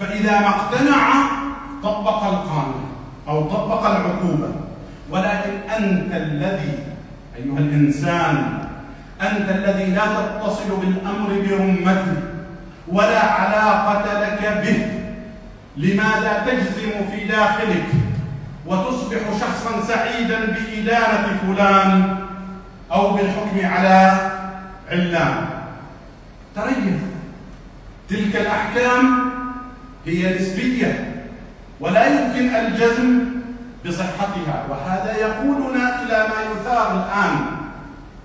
فإذا 0.00 0.40
ما 0.40 0.48
اقتنع 0.48 1.12
طبق 1.82 2.24
القانون 2.24 2.90
أو 3.28 3.48
طبق 3.50 3.86
العقوبة. 3.86 4.59
ولكن 5.10 5.50
أنت 5.76 6.12
الذي 6.14 6.78
أيها 7.36 7.58
الإنسان 7.58 8.58
أنت 9.22 9.50
الذي 9.50 9.84
لا 9.84 10.02
تتصل 10.04 10.76
بالأمر 10.80 11.28
برمته 11.28 12.16
ولا 12.88 13.24
علاقة 13.24 14.20
لك 14.20 14.62
به. 14.64 14.86
لماذا 15.76 16.44
تجزم 16.46 16.90
في 17.10 17.24
داخلك 17.28 17.86
وتصبح 18.66 19.18
شخصا 19.40 19.82
سعيدا 19.88 20.38
بإدانة 20.46 21.38
فلان 21.46 22.16
أو 22.92 23.12
بالحكم 23.16 23.66
على 23.66 24.30
علان؟ 24.90 25.46
تريث 26.56 27.00
تلك 28.08 28.36
الأحكام 28.36 29.30
هي 30.06 30.38
نسبية 30.38 31.22
ولا 31.80 32.06
يمكن 32.06 32.54
الجزم 32.54 33.29
بصحتها. 33.86 34.64
وهذا 34.70 35.16
يقودنا 35.16 36.02
إلى 36.02 36.18
ما 36.28 36.40
يثار 36.52 36.92
الآن 36.92 37.36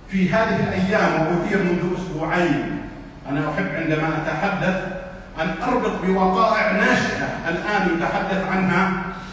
في 0.09 0.29
هذه 0.29 0.59
الأيام 0.63 1.11
وأثير 1.21 1.57
منذ 1.63 1.95
أسبوعين. 1.97 2.81
أنا 3.29 3.39
أحب 3.49 3.67
عندما 3.75 4.07
أتحدث 4.17 4.83
أن 5.41 5.55
أربط 5.67 6.05
بوقائع 6.05 6.71
ناشئة 6.71 7.27
الآن 7.49 7.97
يتحدث 7.97 8.47
عنها 8.51 8.91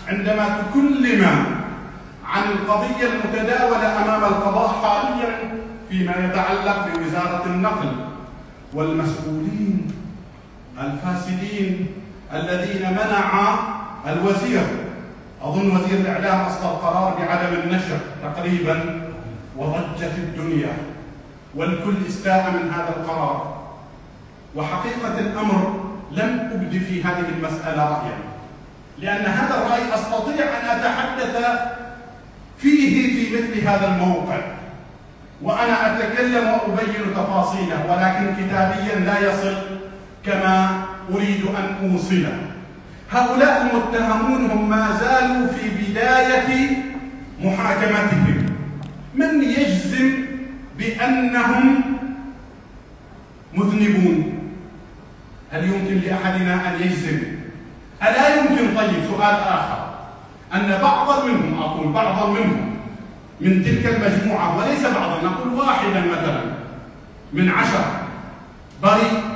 عندما 0.08 0.44
تكلم 0.62 1.46
عن 2.26 2.42
القضية 2.42 3.06
المتداولة 3.06 4.02
أمام 4.04 4.24
القضاء 4.24 4.82
حاليا 4.82 5.38
فيما 5.90 6.12
يتعلق 6.26 6.88
بوزارة 6.88 7.42
النقل 7.46 7.92
والمسؤولين 8.74 9.92
الفاسدين 10.80 11.86
الذين 12.32 12.90
منع 12.90 13.54
الوزير 14.06 14.62
أظن 15.42 15.76
وزير 15.76 15.98
الإعلام 15.98 16.40
أصدر 16.40 16.66
قرار 16.68 17.18
بعدم 17.18 17.54
النشر 17.62 17.98
تقريبا 18.22 19.00
وضجت 19.56 20.12
الدنيا 20.18 20.72
والكل 21.54 21.94
استاء 22.08 22.50
من 22.50 22.70
هذا 22.70 22.94
القرار. 22.96 23.62
وحقيقة 24.54 25.18
الأمر 25.18 25.84
لم 26.12 26.50
أبدي 26.52 26.80
في 26.80 27.04
هذه 27.04 27.24
المسألة 27.38 27.84
رأيا 27.84 28.18
لأن 28.98 29.24
هذا 29.26 29.54
الرأي 29.54 29.94
أستطيع 29.94 30.44
أن 30.44 30.78
أتحدث 30.78 31.60
فيه 32.58 33.14
في 33.14 33.36
مثل 33.36 33.66
هذا 33.68 33.86
الموقع. 33.94 34.40
وأنا 35.42 35.96
أتكلم 35.96 36.48
وأبين 36.48 37.14
تفاصيله 37.14 37.86
ولكن 37.90 38.44
كتابيا 38.44 38.94
لا 38.94 39.32
يصل 39.32 39.56
كما 40.26 40.82
أريد 41.14 41.44
أن 41.46 41.90
أوصله. 41.90 42.38
هؤلاء 43.12 43.62
المتهمون 43.62 44.50
هم 44.50 44.68
ما 44.70 44.98
زالوا 45.00 45.46
في 45.46 45.68
بداية 45.68 46.76
محاكمتهم. 47.42 48.46
من 49.14 49.42
يجزم 49.42 50.12
بأنهم 50.78 51.82
مذنبون؟ 53.54 54.38
هل 55.52 55.64
يمكن 55.64 56.08
لأحدنا 56.08 56.54
أن 56.54 56.82
يجزم؟ 56.82 57.18
ألا 58.02 58.36
يمكن؟ 58.36 58.76
طيب 58.76 59.04
سؤال 59.10 59.34
آخر. 59.34 59.92
أن 60.54 60.78
بعضا 60.82 61.24
منهم 61.24 61.62
أقول 61.62 61.92
بعضا 61.92 62.30
منهم 62.30 62.76
من 63.40 63.64
تلك 63.64 63.86
المجموعة 63.86 64.58
وليس 64.58 64.86
بعضا 64.86 65.22
نقول 65.22 65.52
واحدا 65.52 66.00
مثلا 66.00 66.40
من 67.32 67.48
عشرة 67.48 68.02
بريء 68.82 69.31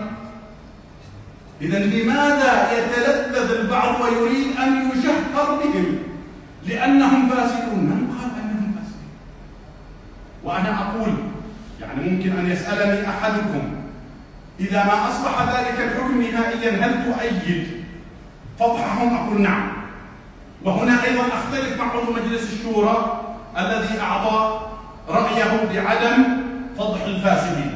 إذا 1.61 1.79
لماذا 1.79 2.73
يتلذذ 2.79 3.51
البعض 3.61 4.01
ويريد 4.01 4.47
أن 4.57 4.91
يشهر 4.91 5.61
بهم؟ 5.65 5.99
لأنهم 6.67 7.29
فاسدون 7.29 7.79
من 7.79 8.17
قال 8.19 8.31
أنهم 8.43 8.75
فاسدون 8.75 9.11
وأنا 10.45 10.83
أقول 10.83 11.15
يعني 11.81 12.11
ممكن 12.11 12.39
أن 12.39 12.51
يسألني 12.51 13.09
أحدكم 13.09 13.63
إذا 14.61 14.85
ما 14.85 15.09
أصبح 15.09 15.43
ذلك 15.43 15.81
الحكم 15.81 16.23
نهائيا 16.23 16.87
هل 16.87 17.05
تؤيد؟ 17.05 17.67
فضحهم 18.59 19.17
أقول 19.17 19.41
نعم. 19.41 19.73
وهنا 20.65 21.05
أيضا 21.05 21.23
أختلف 21.23 21.79
مع 21.79 21.93
عضو 21.93 22.13
مجلس 22.13 22.53
الشورى 22.53 23.23
الذي 23.59 24.01
أعطى 24.01 24.61
رأيه 25.09 25.69
بعدم 25.75 26.25
فضح 26.79 27.03
الفاسدين 27.03 27.76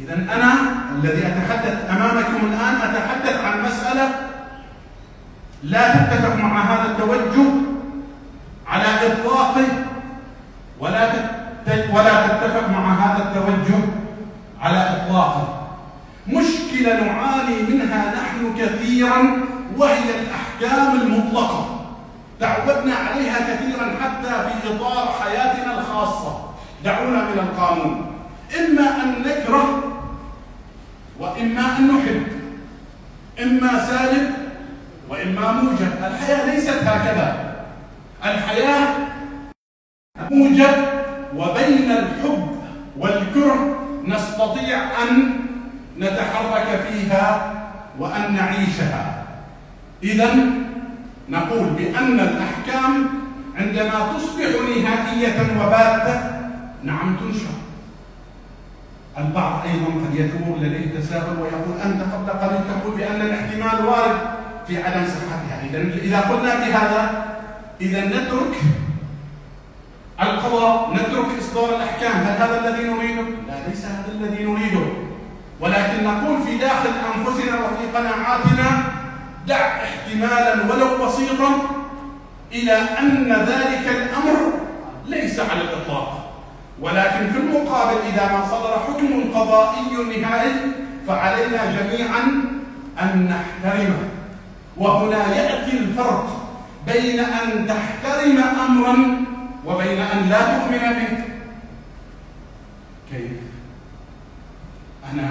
إذا 0.00 0.14
أنا 0.14 0.54
الذي 0.94 1.26
أتحدث 1.26 1.90
أمامكم 1.90 2.46
الآن 2.46 2.74
أتحدث 2.74 3.44
عن 3.44 3.62
مسألة 3.62 4.10
لا 5.62 5.94
تتفق 5.94 6.34
مع 6.34 6.60
هذا 6.62 6.90
التوجه 6.90 7.50
على 8.66 9.12
إطلاقه 9.12 9.66
ولا 10.80 11.12
ولا 11.92 12.26
تتفق 12.26 12.68
مع 12.68 12.94
هذا 12.94 13.22
التوجه 13.22 13.84
على 14.60 14.78
إطلاقه 14.78 15.68
مشكلة 16.28 17.04
نعاني 17.04 17.62
منها 17.62 18.14
نحن 18.14 18.54
كثيرا 18.58 19.38
وهي 19.76 20.10
الأحكام 20.20 21.00
المطلقة. 21.00 21.86
تعودنا 22.40 22.94
عليها 22.94 23.38
كثيرا 23.54 23.96
حتى 24.02 24.28
في 24.28 24.74
إطار 24.74 25.14
حياتنا 25.22 25.80
الخاصة. 25.80 26.40
دعونا 26.84 27.22
من 27.22 27.38
القانون. 27.38 28.06
إما 28.58 29.02
أن 29.02 29.22
نكره 29.22 29.82
وإما 31.20 31.78
أن 31.78 31.88
نحب 31.88 32.26
إما 33.58 33.86
سالب 33.86 34.30
وإما 35.08 35.52
موجب. 35.52 35.92
الحياة 36.06 36.54
ليست 36.54 36.82
هكذا. 36.86 37.54
الحياة 38.24 38.88
موجب 40.30 40.74
وبين 41.36 41.90
الحب 41.90 42.48
والكره 42.98 43.78
نستطيع 44.06 44.78
أن 45.02 45.40
نتحرك 45.98 46.80
فيها 46.88 47.52
وأن 47.98 48.34
نعيشها. 48.34 49.24
إذا 50.02 50.34
نقول 51.28 51.66
بأن 51.66 52.20
الأحكام 52.20 53.08
عندما 53.58 54.12
تصبح 54.14 54.50
نهائية 54.76 55.38
وباتة 55.60 56.20
نعم 56.84 57.16
تنشر. 57.16 57.58
البعض 59.18 59.62
أيضا 59.66 59.86
قد 59.86 60.14
يثور 60.14 60.56
لديه 60.60 61.00
تساؤل 61.00 61.38
ويقول 61.40 61.80
أنت 61.84 62.02
قبل 62.02 62.30
قليل 62.30 62.60
تقول 62.68 62.96
بأن 62.96 63.20
الاحتمال 63.20 63.86
وارد 63.86 64.18
في 64.66 64.82
عدم 64.82 65.04
صحتها. 65.06 65.62
إذا 65.70 65.78
إذا 65.78 66.20
قلنا 66.20 66.54
بهذا 66.54 67.24
إذا 67.80 68.04
نترك 68.04 68.54
القضاء 70.22 70.94
نترك 70.94 71.26
إصدار 71.38 71.76
الأحكام. 71.76 72.12
هل 72.12 72.42
هذا 72.42 72.68
الذي 72.68 72.84
نريده؟ 72.88 73.22
لا 73.22 73.68
ليس 73.68 73.84
هذا 73.84 74.12
الذي 74.14 74.44
نريده. 74.44 74.86
ولكن 75.60 76.04
نقول 76.04 76.42
في 76.42 76.58
داخل 76.58 76.90
أنفسنا 77.16 77.54
وفي 77.54 77.96
قناعاتنا 77.96 78.82
دع 79.46 79.84
احتمالا 79.84 80.54
ولو 80.72 81.06
بسيطا 81.06 81.50
إلى 82.52 82.72
أن 82.72 83.32
ذلك 83.32 83.88
الأمر 83.88 84.52
ليس 85.06 85.40
على 85.40 85.60
الإطلاق. 85.60 86.27
ولكن 86.80 87.30
في 87.32 87.38
المقابل 87.38 87.98
إذا 88.12 88.32
ما 88.32 88.46
صدر 88.46 88.78
حكم 88.78 89.32
قضائي 89.34 90.20
نهائي 90.20 90.52
فعلينا 91.06 91.80
جميعا 91.80 92.20
أن 93.02 93.28
نحترمه 93.30 94.08
وهنا 94.76 95.36
يأتي 95.36 95.78
الفرق 95.78 96.50
بين 96.86 97.20
أن 97.20 97.66
تحترم 97.66 98.38
أمرا 98.38 99.24
وبين 99.66 100.00
أن 100.00 100.28
لا 100.28 100.58
تؤمن 100.58 100.78
به. 100.78 101.24
كيف؟ 103.10 103.40
أنا 105.12 105.30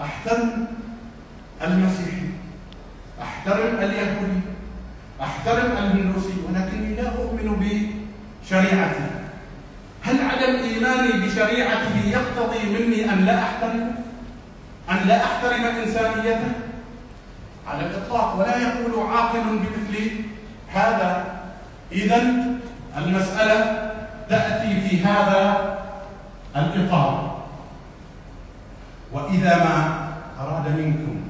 أحترم 0.00 0.66
المسيحي 1.62 2.28
أحترم 3.22 3.76
اليهودي 3.78 4.40
أحترم 5.22 5.72
الهندوسي 5.72 6.34
ولكني 6.48 6.94
لا 6.94 7.08
أؤمن 7.08 7.48
بشريعته. 8.44 9.17
هل 10.08 10.16
عدم 10.22 10.56
إيماني 10.56 11.26
بشريعته 11.26 11.96
يقتضي 12.06 12.68
مني 12.78 13.12
أن 13.12 13.24
لا 13.24 13.42
أحترم 13.42 13.94
أن 14.90 15.08
لا 15.08 15.24
أحترم 15.24 15.64
إنسانيته؟ 15.64 16.52
على 17.68 17.86
الإطلاق 17.86 18.36
ولا 18.38 18.56
يقول 18.56 19.08
عاقل 19.08 19.40
بمثل 19.40 20.10
هذا. 20.68 21.24
إذا 21.92 22.22
المسألة 22.96 23.90
تأتي 24.28 24.80
في 24.80 25.04
هذا 25.04 25.74
الإطار. 26.56 27.38
وإذا 29.12 29.56
ما 29.56 30.08
أراد 30.40 30.68
منكم 30.78 31.20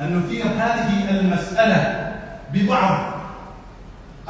أن 0.00 0.18
نثير 0.18 0.44
هذه 0.44 1.10
المسألة 1.10 2.12
ببعض 2.52 2.98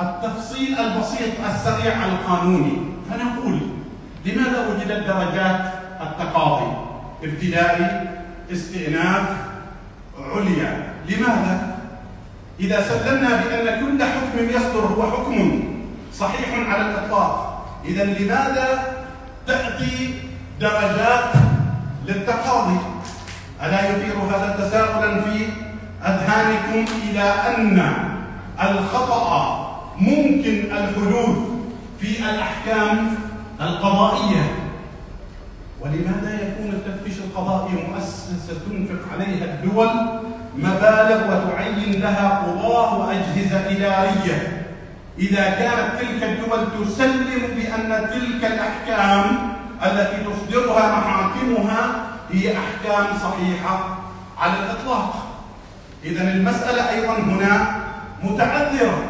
التفصيل 0.00 0.78
البسيط 0.78 1.44
السريع 1.54 2.06
القانوني 2.06 2.78
فنقول 3.10 3.79
لماذا 4.24 4.66
وجدت 4.68 5.06
درجات 5.06 5.60
التقاضي؟ 6.00 6.72
ابتدائي 7.22 8.08
استئناف 8.52 9.26
عليا. 10.34 10.92
لماذا؟ 11.08 11.76
إذا 12.60 12.82
سلمنا 12.88 13.28
بأن 13.28 13.80
كل 13.80 14.04
حكم 14.04 14.50
يصدر 14.50 14.80
هو 14.80 15.10
حكم 15.10 15.62
صحيح 16.14 16.68
على 16.68 16.82
الإطلاق. 16.82 17.66
إذا 17.84 18.04
لماذا 18.04 18.68
تأتي 19.46 20.14
درجات 20.60 21.32
للتقاضي؟ 22.06 22.78
ألا 23.62 23.90
يثير 23.90 24.14
هذا 24.14 24.56
تساؤلا 24.58 25.20
في 25.20 25.48
أذهانكم 26.04 26.92
إلى 27.10 27.22
أن 27.22 27.92
الخطأ 28.62 29.26
ممكن 29.98 30.64
الحدوث 30.72 31.38
في 32.00 32.18
الأحكام 32.30 33.14
القضائية. 33.60 34.54
ولماذا 35.80 36.34
يكون 36.42 36.70
التفتيش 36.72 37.18
القضائي 37.18 37.72
مؤسسة 37.72 38.54
تنفق 38.66 39.12
عليها 39.12 39.44
الدول 39.44 39.90
مبالغ 40.56 41.20
وتعين 41.30 42.00
لها 42.00 42.28
قضاة 42.38 42.98
وأجهزة 42.98 43.70
إدارية؟ 43.70 44.66
إذا 45.18 45.50
كانت 45.50 46.00
تلك 46.00 46.22
الدول 46.22 46.84
تسلم 46.84 47.42
بأن 47.56 48.10
تلك 48.10 48.44
الأحكام 48.44 49.52
التي 49.82 50.16
تصدرها 50.24 50.98
محاكمها 50.98 52.04
هي 52.32 52.56
أحكام 52.56 53.06
صحيحة 53.18 53.98
على 54.38 54.52
الإطلاق. 54.52 55.26
إذا 56.04 56.32
المسألة 56.32 56.90
أيضا 56.90 57.14
هنا 57.14 57.80
متعذرة. 58.22 59.02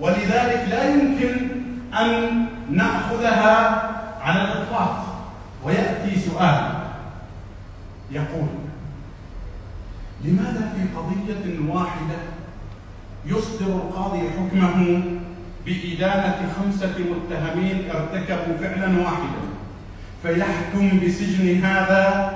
ولذلك 0.00 0.66
لا 0.70 0.88
يمكن 0.90 1.49
أن 1.94 2.46
نأخذها 2.70 3.82
على 4.22 4.42
الإطلاق. 4.42 5.06
ويأتي 5.64 6.20
سؤال 6.20 6.72
يقول 8.10 8.48
لماذا 10.24 10.72
في 10.76 10.96
قضية 10.96 11.72
واحدة 11.74 12.16
يصدر 13.26 13.66
القاضي 13.66 14.20
حكمه 14.30 15.02
بإدانة 15.66 16.52
خمسة 16.56 16.94
متهمين 16.98 17.90
ارتكبوا 17.90 18.56
فعلا 18.60 19.00
واحدا 19.00 19.40
فيحكم 20.22 21.00
بسجن 21.06 21.64
هذا 21.64 22.30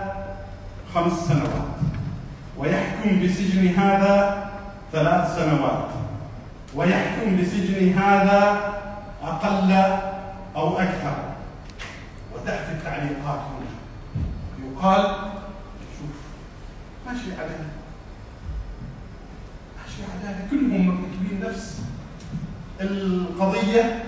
خمس 0.94 1.12
سنوات 1.12 1.74
ويحكم 2.58 3.22
بسجن 3.22 3.66
هذا 3.66 4.44
ثلاث 4.92 5.36
سنوات 5.36 5.88
ويحكم 6.74 7.36
بسجن 7.40 7.98
هذا 7.98 8.73
أقل 9.24 9.72
أو 10.56 10.78
أكثر. 10.78 11.16
وتأتي 12.34 12.72
التعليقات 12.72 13.40
هنا. 13.40 13.74
يقال 14.64 15.02
شوف 15.98 16.16
ماشي 17.06 17.32
عليها 17.40 17.66
ماشي 19.78 20.02
عليها 20.12 20.48
كلهم 20.50 20.86
مرتكبين 20.86 21.50
نفس 21.50 21.82
القضية 22.80 24.04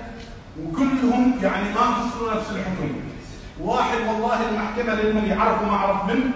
وكلهم 0.62 1.38
يعني 1.42 1.74
ما 1.74 1.80
حصلوا 1.80 2.34
نفس 2.34 2.50
الحكم. 2.50 2.92
واحد 3.60 3.98
والله 3.98 4.48
المحكمة 4.48 4.94
لأنهم 4.94 5.24
يعرفوا 5.24 5.66
ما 5.66 5.76
عرف 5.76 6.04
منه 6.04 6.30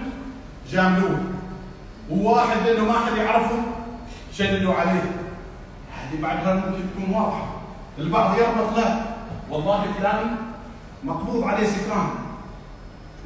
جاملوه. 0.69 1.19
وواحد 2.09 2.57
لأنه 2.65 2.85
ما 2.85 2.99
حد 2.99 3.17
يعرفه 3.17 3.63
شددوا 4.33 4.73
عليه. 4.73 5.03
هذه 5.93 6.21
بعدها 6.21 6.53
ممكن 6.53 6.83
تكون 6.93 7.15
واضحة. 7.15 7.50
البعض 7.99 8.37
يربط 8.37 8.77
لا 8.77 9.03
والله 9.49 9.85
فلان 9.99 10.35
مقبوض 11.03 11.43
عليه 11.43 11.67
سكران. 11.67 12.09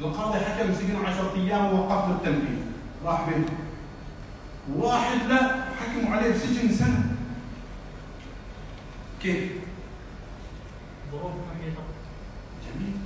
القاضي 0.00 0.38
حكم 0.38 0.74
سجن 0.74 0.96
عشرة 1.06 1.32
أيام 1.36 1.66
ووقف 1.66 2.08
له 2.08 2.14
التنفيذ 2.14 2.58
راح 3.04 3.28
بيته 3.28 3.52
واحد 4.76 5.18
لا 5.28 5.40
حكموا 5.80 6.16
عليه 6.16 6.30
بسجن 6.32 6.74
سنة. 6.74 7.04
كيف؟ 9.22 9.52
ظروف 11.12 11.32
محيطة 11.32 11.82
جميل. 12.66 12.96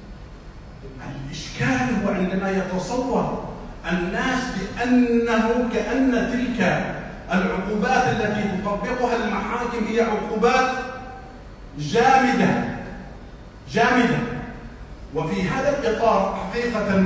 الإشكال 1.27 2.05
هو 2.05 2.11
عندما 2.15 2.51
يتصور 2.51 3.45
الناس 3.93 4.43
بأنه 4.57 5.69
كأن 5.73 6.13
تلك 6.13 6.61
العقوبات 7.33 8.05
التي 8.09 8.59
تطبقها 8.59 9.17
المحاكم 9.17 9.85
هي 9.89 10.01
عقوبات 10.01 10.90
جامدة 11.79 12.65
جامدة. 13.73 14.19
وفي 15.15 15.49
هذا 15.49 15.79
الإطار 15.79 16.39
حقيقة 16.53 17.05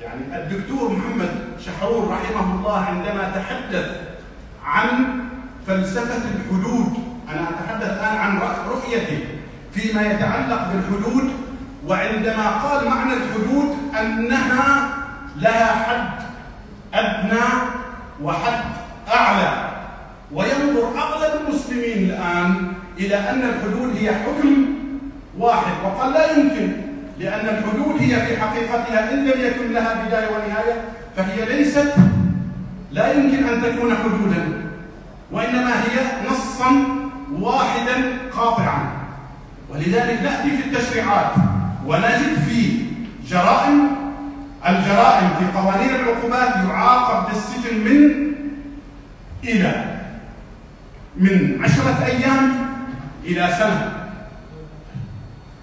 يعني 0.00 0.20
الدكتور 0.36 0.92
محمد 0.92 1.30
شحرور 1.66 2.08
رحمه 2.08 2.54
الله 2.54 2.78
عندما 2.84 3.32
تحدث 3.34 4.00
عن 4.64 5.18
فلسفة 5.66 6.22
الحدود 6.34 6.92
أنا 7.28 7.48
أتحدث 7.50 7.92
الآن 7.92 8.16
عن 8.16 8.40
رؤيته 8.68 9.24
فيما 9.74 10.02
يتعلق 10.02 10.72
بالحدود 10.72 11.30
وعندما 11.86 12.50
قال 12.50 12.88
معنى 12.88 13.12
الحدود 13.12 13.76
أنها 14.00 14.90
لها 15.36 15.74
حد 15.84 16.22
أدنى 16.94 17.44
وحد 18.22 18.64
أعلى. 19.14 19.70
وينظر 20.32 20.98
أغلب 20.98 21.40
المسلمين 21.48 22.10
الآن 22.10 22.72
إلى 23.00 23.16
أن 23.16 23.42
الحدود 23.42 23.96
هي 23.96 24.10
حكم 24.14 24.66
واحد 25.38 25.72
وقال 25.84 26.12
لا 26.12 26.36
يمكن 26.36 26.72
لأن 27.18 27.48
الحدود 27.48 28.02
هي 28.02 28.26
في 28.26 28.36
حقيقتها 28.40 29.12
إن 29.12 29.18
لم 29.24 29.40
يكن 29.40 29.72
لها 29.72 30.04
بداية 30.06 30.26
ونهاية 30.28 30.82
فهي 31.16 31.56
ليست 31.56 31.94
لا 32.92 33.12
يمكن 33.12 33.44
أن 33.44 33.62
تكون 33.62 33.96
حدودا 33.96 34.48
وإنما 35.32 35.70
هي 35.70 36.28
نصا 36.30 36.70
واحدا 37.40 38.12
قاطعا. 38.36 38.90
ولذلك 39.70 40.22
نأتي 40.22 40.50
في 40.56 40.66
التشريعات 40.68 41.32
ونجد 41.86 42.38
في 42.48 42.78
جرائم 43.28 43.88
الجرائم 44.68 45.28
في 45.38 45.58
قوانين 45.58 45.90
العقوبات 45.94 46.54
يعاقب 46.68 47.28
بالسجن 47.28 47.76
من 47.78 48.32
إلى 49.44 49.84
من 51.16 51.60
عشرة 51.64 52.04
أيام 52.04 52.69
إلى 53.24 53.48
سنة 53.58 54.06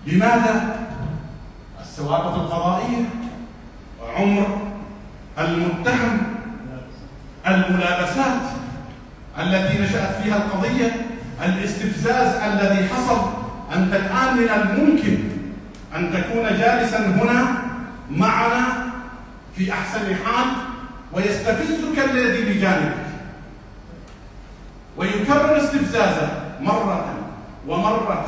لماذا؟ 0.08 0.78
الثوابت 1.82 2.36
القضائية 2.36 3.06
عمر 4.16 4.72
المتهم 5.40 6.22
الملابسات 7.48 8.42
التي 9.40 9.80
نشأت 9.84 10.24
فيها 10.24 10.38
القضية 10.38 10.92
الاستفزاز 11.46 12.36
الذي 12.36 12.88
حصل 12.90 13.30
أنت 13.76 13.94
الآن 13.94 14.38
من 14.38 14.50
الممكن 14.50 15.18
أن 15.96 16.12
تكون 16.14 16.44
جالسا 16.44 16.98
هنا 17.08 17.64
معنا 18.12 18.64
في 19.56 19.72
أحسن 19.74 20.16
حال 20.16 20.46
ويستفزك 21.14 22.00
الذي 22.12 22.54
بجانبك 22.54 23.08
ويكرر 24.98 25.58
استفزازه 25.58 26.30
مرة 26.62 27.17
ومرة 27.68 28.26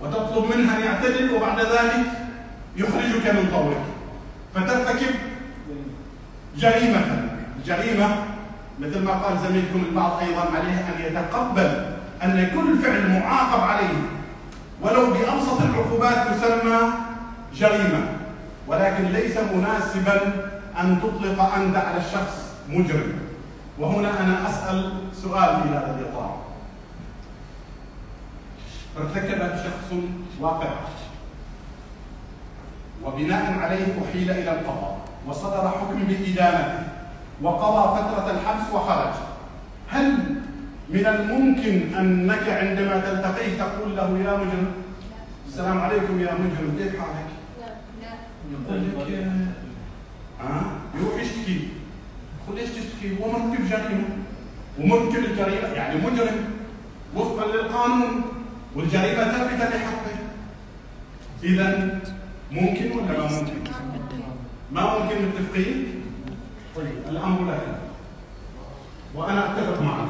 وتطلب 0.00 0.56
منها 0.56 0.76
أن 0.76 0.82
يعتدل 0.82 1.34
وبعد 1.34 1.60
ذلك 1.60 2.06
يخرجك 2.76 3.26
من 3.26 3.48
طورك. 3.52 3.84
فترتكب 4.54 5.14
جريمة. 6.56 7.28
الجريمة 7.58 8.08
مثل 8.80 9.02
ما 9.02 9.12
قال 9.12 9.38
زميلكم 9.38 9.84
البعض 9.88 10.20
أيضا 10.20 10.40
عليه 10.40 10.78
أن 10.78 11.00
يتقبل 11.06 11.96
أن 12.22 12.50
كل 12.54 12.78
فعل 12.78 13.20
معاقب 13.20 13.60
عليه 13.60 13.98
ولو 14.82 15.06
بأبسط 15.10 15.62
العقوبات 15.62 16.28
تسمى 16.28 16.78
جريمة. 17.54 18.08
ولكن 18.68 19.04
ليس 19.04 19.36
مناسبا 19.54 20.20
أن 20.80 21.00
تطلق 21.02 21.54
أنت 21.54 21.76
على 21.76 21.98
الشخص 21.98 22.46
مجرم. 22.68 23.12
وهنا 23.78 24.20
أنا 24.20 24.48
أسأل 24.48 24.92
سؤال 25.22 25.62
في 25.62 25.68
هذا 25.68 25.96
الإطار. 25.98 26.45
ارتكب 28.98 29.38
شخص 29.56 29.98
واقع. 30.40 30.68
وبناء 33.04 33.58
عليه 33.58 33.86
أحيل 34.04 34.30
إلى 34.30 34.52
القضاء 34.52 34.98
وصدر 35.26 35.68
حكم 35.68 36.04
بإدانته 36.04 36.88
وقضى 37.42 37.98
فترة 37.98 38.30
الحبس 38.30 38.72
وخرج. 38.72 39.14
هل 39.88 40.14
من 40.88 41.06
الممكن 41.06 41.94
أنك 41.94 42.48
عندما 42.48 43.00
تلتقيه 43.00 43.58
تقول 43.58 43.96
له 43.96 44.02
يا 44.02 44.36
مجرم؟ 44.36 44.72
السلام 45.48 45.80
عليكم 45.80 46.20
يا 46.20 46.34
مجرم 46.34 46.76
كيف 46.78 47.00
حالك؟ 47.00 47.26
لا 47.60 47.66
لا 48.00 48.12
يقول 48.52 49.10
لك 49.10 49.32
ها 50.40 50.62
يروح 51.00 51.22
يشتكي 51.22 51.68
يقول 52.44 52.60
ليش 52.60 52.70
تشتكي؟ 52.70 53.22
هو 53.22 53.30
مرتكب 53.32 53.68
جريمة. 53.68 54.08
ومرتكب 54.80 55.24
الجريمة 55.24 55.68
يعني 55.68 56.00
مجرم 56.00 56.44
وفقا 57.16 57.46
للقانون. 57.46 58.22
والجريمة 58.76 59.24
ثابته 59.24 59.76
لحقه 59.76 60.16
اذا 61.42 62.00
ممكن 62.50 62.90
ولا 62.92 63.18
ما 63.18 63.28
ممكن؟ 63.28 63.70
ما 64.72 64.98
ممكن 64.98 65.16
متفقين؟ 65.28 66.02
طيب 66.76 66.98
الأمر 67.08 67.52
لك 67.52 67.78
وأنا 69.14 69.52
أتفق 69.52 69.82
معك 69.82 70.08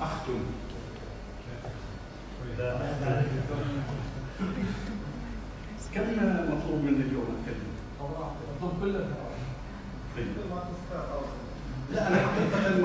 أختم 0.00 0.38
كم 5.94 6.02
مطلوب 6.52 6.84
مني 6.84 7.02
اليوم 7.04 7.26
اتكلم؟ 7.40 7.68
طيب. 10.16 10.26
لا 11.92 12.08
أنا 12.08 12.16
حقيقة 12.16 12.58
يعني 12.62 12.82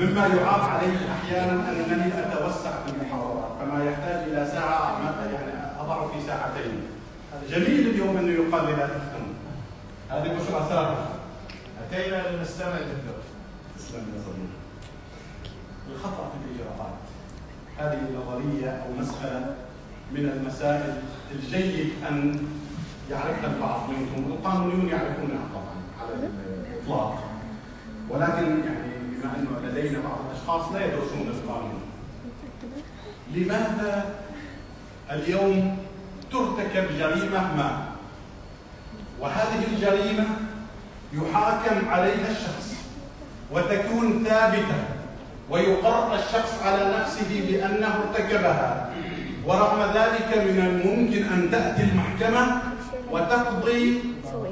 مما 0.00 0.26
يعاب 0.26 0.60
علي 0.60 0.96
أحيانا 1.12 1.70
أنني 1.70 2.12
أتوسع 2.18 2.70
في 2.70 2.92
المحاضرات 2.92 3.50
فما 3.60 3.84
يحتاج 3.84 4.28
إلى 4.28 4.46
ساعة 4.46 5.00
يعني 5.32 5.80
أضع 5.80 6.08
في 6.08 6.26
ساعتين. 6.26 6.82
جميل 7.48 7.88
اليوم 7.88 8.16
انه 8.16 8.32
يقال 8.32 8.66
لي 8.66 8.72
لا 8.72 8.86
تختم 8.86 9.26
هذه 10.10 10.28
بشرى 10.28 10.66
سابقة. 10.68 11.08
أتينا 11.82 12.36
لنستمع 12.36 12.72
دكتور 12.72 13.20
تسلم 13.78 14.04
يا 14.16 14.20
صديقي. 14.20 14.60
الخطأ 15.92 16.30
في 16.30 16.36
الإجراءات. 16.50 16.98
هذه 17.78 18.00
نظريه 18.18 18.70
أو 18.70 18.92
مساله 19.00 19.54
من 20.12 20.28
المسائل 20.28 20.94
الجيد 21.32 21.92
أن 22.08 22.46
يعرفها 23.10 23.54
البعض 23.54 23.80
منكم 23.90 24.30
والقانونيون 24.30 24.88
يعرفونها 24.88 25.44
طبعا 25.54 25.76
على 26.00 26.12
الإطلاق. 26.14 27.29
ولكن 28.10 28.46
يعني 28.64 28.92
بما 29.02 29.36
أنه 29.36 29.68
لدينا 29.68 29.98
بعض 29.98 30.18
الأشخاص 30.30 30.72
لا 30.72 30.84
يدرسون 30.84 31.28
القانون 31.28 31.80
لماذا 33.34 34.14
اليوم 35.10 35.78
ترتكب 36.32 36.98
جريمة 36.98 37.56
ما؟ 37.56 37.82
وهذه 39.20 39.64
الجريمة 39.72 40.26
يحاكم 41.12 41.88
عليها 41.88 42.30
الشخص 42.30 42.74
وتكون 43.52 44.24
ثابتة 44.24 44.84
ويقر 45.50 46.14
الشخص 46.14 46.62
على 46.64 46.98
نفسه 46.98 47.46
بأنه 47.48 47.94
ارتكبها. 48.02 48.90
ورغم 49.46 49.92
ذلك 49.94 50.36
من 50.36 50.66
الممكن 50.66 51.22
أن 51.22 51.50
تأتي 51.50 51.82
المحكمة 51.82 52.62
وتقضي 53.10 54.02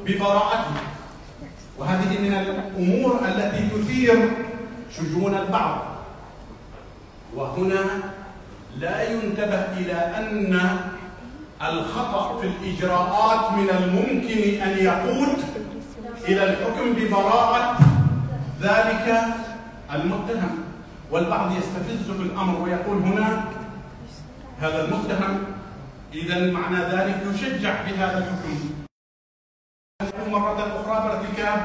ببراءته. 0.07 0.77
وهذه 1.79 2.19
من 2.19 2.35
الأمور 2.35 3.21
التي 3.29 3.69
تثير 3.69 4.31
شجون 4.97 5.35
البعض. 5.35 5.79
وهنا 7.35 7.85
لا 8.79 9.11
ينتبه 9.11 9.65
إلى 9.79 9.93
أن 9.93 10.61
الخطأ 11.63 12.41
في 12.41 12.47
الإجراءات 12.47 13.53
من 13.53 13.71
الممكن 13.71 14.63
أن 14.63 14.79
يقود 14.79 15.39
إلى 16.29 16.45
الحكم 16.45 16.93
ببراءة 16.93 17.79
ذلك 18.63 19.23
المتهم. 19.95 20.59
والبعض 21.11 21.53
يستفز 21.53 22.11
بالامر 22.11 22.61
ويقول 22.61 23.03
هنا 23.03 23.45
هذا 24.61 24.85
المتهم. 24.85 25.39
اذا 26.15 26.53
معنى 26.53 26.77
ذلك 26.77 27.23
يشجع 27.35 27.83
بهذا 27.83 28.19
الحكم. 28.19 28.68
مرة 30.03 30.81
أخرى 30.81 31.09
بارتكاب 31.09 31.61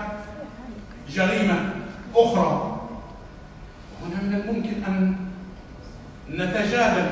جريمة 1.09 1.69
أخرى. 2.15 2.79
هنا 4.03 4.21
من 4.23 4.33
الممكن 4.33 4.83
أن 4.87 5.15
نتجادل 6.31 7.09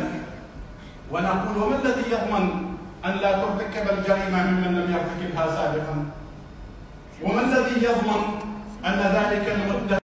ونقول 1.12 1.58
وما 1.64 1.76
الذي 1.76 2.04
يضمن 2.12 2.76
أن 3.06 3.12
لا 3.12 3.32
ترتكب 3.32 3.86
الجريمة 3.98 4.44
ممن 4.52 4.72
لم 4.80 4.88
يرتكبها 4.96 5.46
سابقا؟ 5.56 6.06
وما 7.24 7.42
الذي 7.42 7.86
يضمن 7.86 8.22
أن 8.86 9.00
ذلك 9.00 9.46
المتهم 9.50 9.98